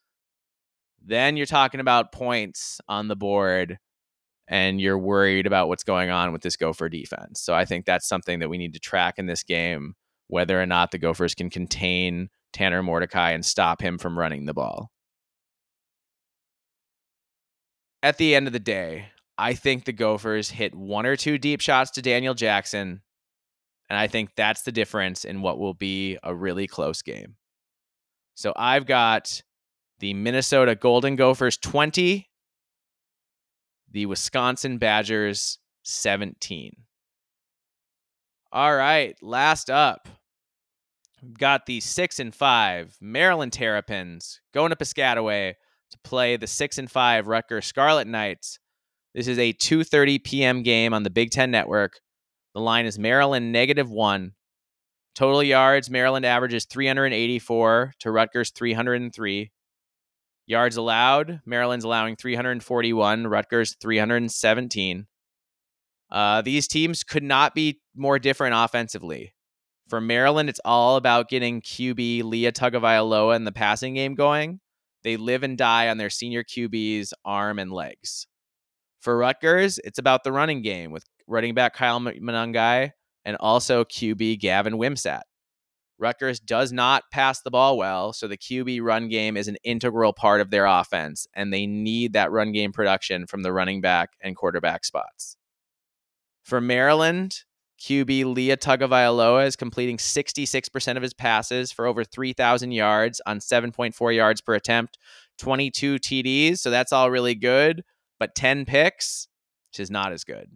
then 1.03 1.37
you're 1.37 1.45
talking 1.45 1.81
about 1.81 2.11
points 2.11 2.79
on 2.87 3.09
the 3.09 3.15
board 3.15 3.77
and 4.47 4.79
you're 4.79 4.97
worried 4.97 5.45
about 5.45 5.67
what's 5.67 5.83
going 5.83 6.09
on 6.09 6.31
with 6.31 6.41
this 6.41 6.55
Gopher 6.55 6.87
defense. 6.87 7.41
So 7.41 7.53
I 7.53 7.65
think 7.65 7.85
that's 7.85 8.07
something 8.07 8.39
that 8.39 8.49
we 8.49 8.57
need 8.57 8.73
to 8.73 8.79
track 8.79 9.15
in 9.17 9.25
this 9.25 9.43
game, 9.43 9.95
whether 10.27 10.59
or 10.59 10.65
not 10.65 10.91
the 10.91 10.97
Gophers 10.97 11.35
can 11.35 11.49
contain 11.49 12.29
Tanner 12.57 12.81
Mordecai 12.81 13.33
and 13.33 13.45
stop 13.45 13.83
him 13.83 13.99
from 13.99 14.17
running 14.17 14.47
the 14.47 14.53
ball. 14.53 14.89
At 18.01 18.17
the 18.17 18.33
end 18.33 18.47
of 18.47 18.53
the 18.53 18.59
day, 18.59 19.09
I 19.37 19.53
think 19.53 19.85
the 19.85 19.93
Gophers 19.93 20.49
hit 20.49 20.73
one 20.73 21.05
or 21.05 21.15
two 21.15 21.37
deep 21.37 21.61
shots 21.61 21.91
to 21.91 22.01
Daniel 22.01 22.33
Jackson. 22.33 23.03
And 23.91 23.99
I 23.99 24.07
think 24.07 24.31
that's 24.35 24.63
the 24.63 24.71
difference 24.71 25.23
in 25.23 25.43
what 25.43 25.59
will 25.59 25.75
be 25.75 26.17
a 26.23 26.33
really 26.33 26.65
close 26.65 27.03
game. 27.03 27.35
So 28.33 28.53
I've 28.55 28.87
got 28.87 29.43
the 29.99 30.15
Minnesota 30.15 30.73
Golden 30.73 31.15
Gophers 31.15 31.57
20, 31.57 32.27
the 33.91 34.05
Wisconsin 34.07 34.79
Badgers 34.79 35.59
17. 35.83 36.71
All 38.51 38.75
right, 38.75 39.15
last 39.21 39.69
up, 39.69 40.07
we've 41.21 41.37
got 41.37 41.65
the 41.65 41.79
six 41.79 42.19
and 42.19 42.33
five 42.33 42.95
Maryland 43.01 43.53
Terrapins 43.53 44.41
going 44.53 44.69
to 44.69 44.75
Piscataway 44.75 45.53
to 45.91 45.99
play 46.03 46.37
the 46.37 46.47
six 46.47 46.77
and 46.77 46.89
five 46.89 47.27
Rutgers 47.27 47.65
Scarlet 47.65 48.07
Knights 48.07 48.59
this 49.17 49.27
is 49.27 49.39
a 49.39 49.51
2:30 49.51 50.23
p.m. 50.23 50.61
game 50.61 50.93
on 50.93 51.01
the 51.01 51.09
Big 51.09 51.31
10 51.31 51.49
network. 51.49 52.01
The 52.53 52.61
line 52.61 52.85
is 52.85 52.99
Maryland 52.99 53.51
negative 53.51 53.89
1. 53.89 54.33
Total 55.15 55.41
yards 55.41 55.89
Maryland 55.89 56.23
averages 56.23 56.65
384 56.65 57.93
to 57.99 58.11
Rutgers 58.11 58.51
303. 58.51 59.51
Yards 60.45 60.77
allowed, 60.77 61.41
Maryland's 61.47 61.83
allowing 61.83 62.15
341, 62.15 63.25
Rutgers 63.25 63.75
317. 63.81 65.07
Uh, 66.11 66.41
these 66.43 66.67
teams 66.67 67.03
could 67.03 67.23
not 67.23 67.55
be 67.55 67.81
more 67.95 68.19
different 68.19 68.53
offensively. 68.55 69.33
For 69.87 70.01
Maryland, 70.01 70.49
it's 70.49 70.59
all 70.65 70.97
about 70.97 71.29
getting 71.29 71.61
QB 71.61 72.23
Lia 72.23 72.51
Tagovailoa 72.51 73.35
in 73.35 73.45
the 73.45 73.53
passing 73.53 73.93
game 73.93 74.15
going. 74.15 74.59
They 75.03 75.15
live 75.15 75.43
and 75.43 75.57
die 75.57 75.87
on 75.87 75.97
their 75.97 76.09
senior 76.09 76.43
QB's 76.43 77.13
arm 77.23 77.59
and 77.59 77.71
legs. 77.71 78.27
For 78.99 79.17
Rutgers, 79.17 79.79
it's 79.85 79.99
about 79.99 80.25
the 80.25 80.33
running 80.33 80.61
game 80.61 80.91
with 80.91 81.05
running 81.27 81.53
back 81.53 81.73
Kyle 81.73 82.01
Monangai 82.01 82.91
and 83.23 83.37
also 83.39 83.85
QB 83.85 84.39
Gavin 84.39 84.73
Wimsatt. 84.73 85.21
Rutgers 85.99 86.39
does 86.39 86.71
not 86.71 87.03
pass 87.11 87.41
the 87.41 87.49
ball 87.49 87.77
well, 87.77 88.13
so 88.13 88.27
the 88.27 88.37
QB 88.37 88.81
run 88.81 89.07
game 89.07 89.35
is 89.35 89.47
an 89.47 89.57
integral 89.63 90.13
part 90.13 90.41
of 90.41 90.51
their 90.51 90.65
offense, 90.65 91.25
and 91.33 91.51
they 91.51 91.65
need 91.65 92.13
that 92.13 92.31
run 92.31 92.51
game 92.51 92.71
production 92.71 93.25
from 93.25 93.41
the 93.41 93.53
running 93.53 93.81
back 93.81 94.09
and 94.21 94.35
quarterback 94.35 94.85
spots. 94.85 95.37
For 96.43 96.61
Maryland, 96.61 97.43
QB 97.79 98.33
Lia 98.33 98.57
Tagovailoa 98.57 99.45
is 99.45 99.55
completing 99.55 99.97
66% 99.97 100.97
of 100.97 101.03
his 101.03 101.13
passes 101.13 101.71
for 101.71 101.85
over 101.85 102.03
3,000 102.03 102.71
yards 102.71 103.21
on 103.25 103.39
7.4 103.39 104.15
yards 104.15 104.41
per 104.41 104.55
attempt, 104.55 104.97
22 105.37 105.95
TDs, 105.95 106.57
so 106.57 106.71
that's 106.71 106.91
all 106.91 107.11
really 107.11 107.35
good 107.35 107.83
but 108.19 108.35
10 108.35 108.65
picks, 108.65 109.27
which 109.69 109.79
is 109.79 109.91
not 109.91 110.11
as 110.11 110.23
good. 110.23 110.49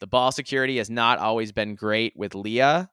The 0.00 0.06
ball 0.06 0.32
security 0.32 0.78
has 0.78 0.88
not 0.88 1.18
always 1.18 1.52
been 1.52 1.74
great 1.74 2.12
with 2.16 2.34
Lia, 2.34 2.90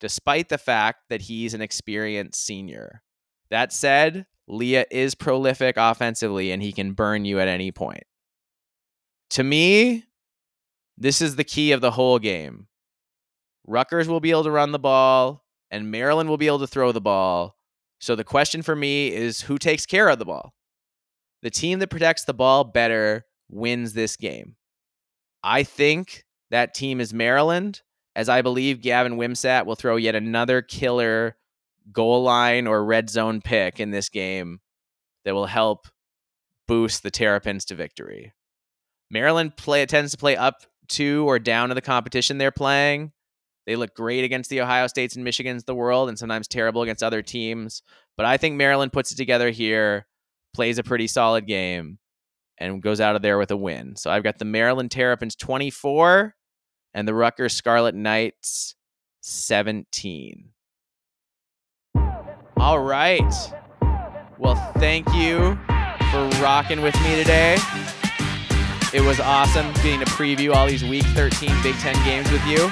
despite 0.00 0.48
the 0.48 0.58
fact 0.58 1.04
that 1.10 1.22
he's 1.22 1.54
an 1.54 1.60
experienced 1.60 2.42
senior. 2.42 3.02
That 3.50 3.72
said, 3.72 4.26
Lia 4.48 4.86
is 4.90 5.14
prolific 5.14 5.76
offensively 5.76 6.50
and 6.50 6.62
he 6.62 6.72
can 6.72 6.92
burn 6.92 7.24
you 7.24 7.38
at 7.38 7.48
any 7.48 7.70
point. 7.70 8.04
To 9.30 9.44
me, 9.44 10.04
this 11.02 11.20
is 11.20 11.36
the 11.36 11.44
key 11.44 11.72
of 11.72 11.80
the 11.80 11.90
whole 11.90 12.18
game. 12.18 12.66
Rutgers 13.66 14.08
will 14.08 14.20
be 14.20 14.30
able 14.30 14.44
to 14.44 14.50
run 14.50 14.72
the 14.72 14.78
ball, 14.78 15.44
and 15.70 15.90
Maryland 15.90 16.28
will 16.28 16.36
be 16.36 16.46
able 16.46 16.58
to 16.60 16.66
throw 16.66 16.92
the 16.92 17.00
ball. 17.00 17.56
So 18.00 18.16
the 18.16 18.24
question 18.24 18.62
for 18.62 18.74
me 18.74 19.12
is 19.12 19.42
who 19.42 19.58
takes 19.58 19.86
care 19.86 20.08
of 20.08 20.18
the 20.18 20.24
ball? 20.24 20.54
the 21.42 21.50
team 21.50 21.80
that 21.80 21.90
protects 21.90 22.24
the 22.24 22.34
ball 22.34 22.64
better 22.64 23.26
wins 23.50 23.92
this 23.92 24.16
game. 24.16 24.56
I 25.42 25.64
think 25.64 26.24
that 26.50 26.74
team 26.74 27.00
is 27.00 27.12
Maryland, 27.12 27.82
as 28.14 28.28
I 28.28 28.42
believe 28.42 28.80
Gavin 28.80 29.16
Wimsatt 29.16 29.66
will 29.66 29.74
throw 29.74 29.96
yet 29.96 30.14
another 30.14 30.62
killer 30.62 31.36
goal 31.92 32.22
line 32.22 32.66
or 32.66 32.84
red 32.84 33.10
zone 33.10 33.40
pick 33.42 33.80
in 33.80 33.90
this 33.90 34.08
game 34.08 34.60
that 35.24 35.34
will 35.34 35.46
help 35.46 35.88
boost 36.68 37.02
the 37.02 37.10
Terrapins 37.10 37.64
to 37.66 37.74
victory. 37.74 38.32
Maryland 39.10 39.56
play 39.56 39.84
tends 39.84 40.12
to 40.12 40.18
play 40.18 40.36
up 40.36 40.62
to 40.88 41.28
or 41.28 41.38
down 41.38 41.68
to 41.68 41.74
the 41.74 41.80
competition 41.80 42.38
they're 42.38 42.50
playing. 42.50 43.12
They 43.66 43.76
look 43.76 43.94
great 43.94 44.24
against 44.24 44.50
the 44.50 44.60
Ohio 44.60 44.86
States 44.88 45.14
and 45.14 45.24
Michigans 45.24 45.64
the 45.64 45.74
world 45.74 46.08
and 46.08 46.18
sometimes 46.18 46.48
terrible 46.48 46.82
against 46.82 47.02
other 47.02 47.22
teams. 47.22 47.82
But 48.16 48.26
I 48.26 48.36
think 48.36 48.56
Maryland 48.56 48.92
puts 48.92 49.12
it 49.12 49.16
together 49.16 49.50
here 49.50 50.06
plays 50.52 50.78
a 50.78 50.82
pretty 50.82 51.06
solid 51.06 51.46
game, 51.46 51.98
and 52.58 52.82
goes 52.82 53.00
out 53.00 53.16
of 53.16 53.22
there 53.22 53.38
with 53.38 53.50
a 53.50 53.56
win. 53.56 53.96
So 53.96 54.10
I've 54.10 54.22
got 54.22 54.38
the 54.38 54.44
Maryland 54.44 54.90
Terrapins 54.90 55.34
24 55.36 56.34
and 56.94 57.08
the 57.08 57.14
Rutgers 57.14 57.54
Scarlet 57.54 57.94
Knights 57.94 58.76
17. 59.22 60.50
All 62.58 62.78
right. 62.78 63.34
Well, 64.38 64.56
thank 64.74 65.12
you 65.14 65.58
for 66.10 66.28
rocking 66.40 66.82
with 66.82 66.94
me 67.02 67.16
today. 67.16 67.56
It 68.92 69.00
was 69.00 69.20
awesome 69.20 69.72
getting 69.74 70.00
to 70.00 70.06
preview 70.06 70.54
all 70.54 70.66
these 70.66 70.84
Week 70.84 71.04
13 71.04 71.50
Big 71.62 71.74
Ten 71.76 71.94
games 72.04 72.30
with 72.30 72.44
you. 72.46 72.66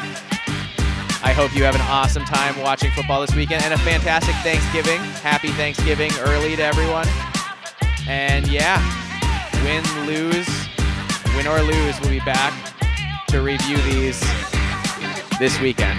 I 1.22 1.32
hope 1.32 1.54
you 1.54 1.64
have 1.64 1.74
an 1.74 1.80
awesome 1.82 2.24
time 2.26 2.58
watching 2.60 2.90
football 2.90 3.22
this 3.22 3.34
weekend 3.34 3.62
and 3.64 3.72
a 3.72 3.78
fantastic 3.78 4.34
Thanksgiving. 4.36 5.00
Happy 5.22 5.48
Thanksgiving 5.48 6.10
early 6.20 6.56
to 6.56 6.62
everyone. 6.62 7.06
And 8.06 8.46
yeah, 8.48 8.80
win, 9.64 9.82
lose, 10.06 10.48
win 11.36 11.46
or 11.46 11.62
lose, 11.62 11.98
we'll 12.00 12.10
be 12.10 12.20
back 12.20 12.52
to 13.28 13.40
review 13.40 13.78
these 13.78 14.20
this 15.38 15.58
weekend. 15.58 15.98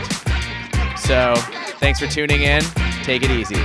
So 0.97 1.33
thanks 1.79 1.99
for 1.99 2.05
tuning 2.05 2.43
in. 2.43 2.61
Take 3.03 3.23
it 3.23 3.31
easy. 3.31 3.61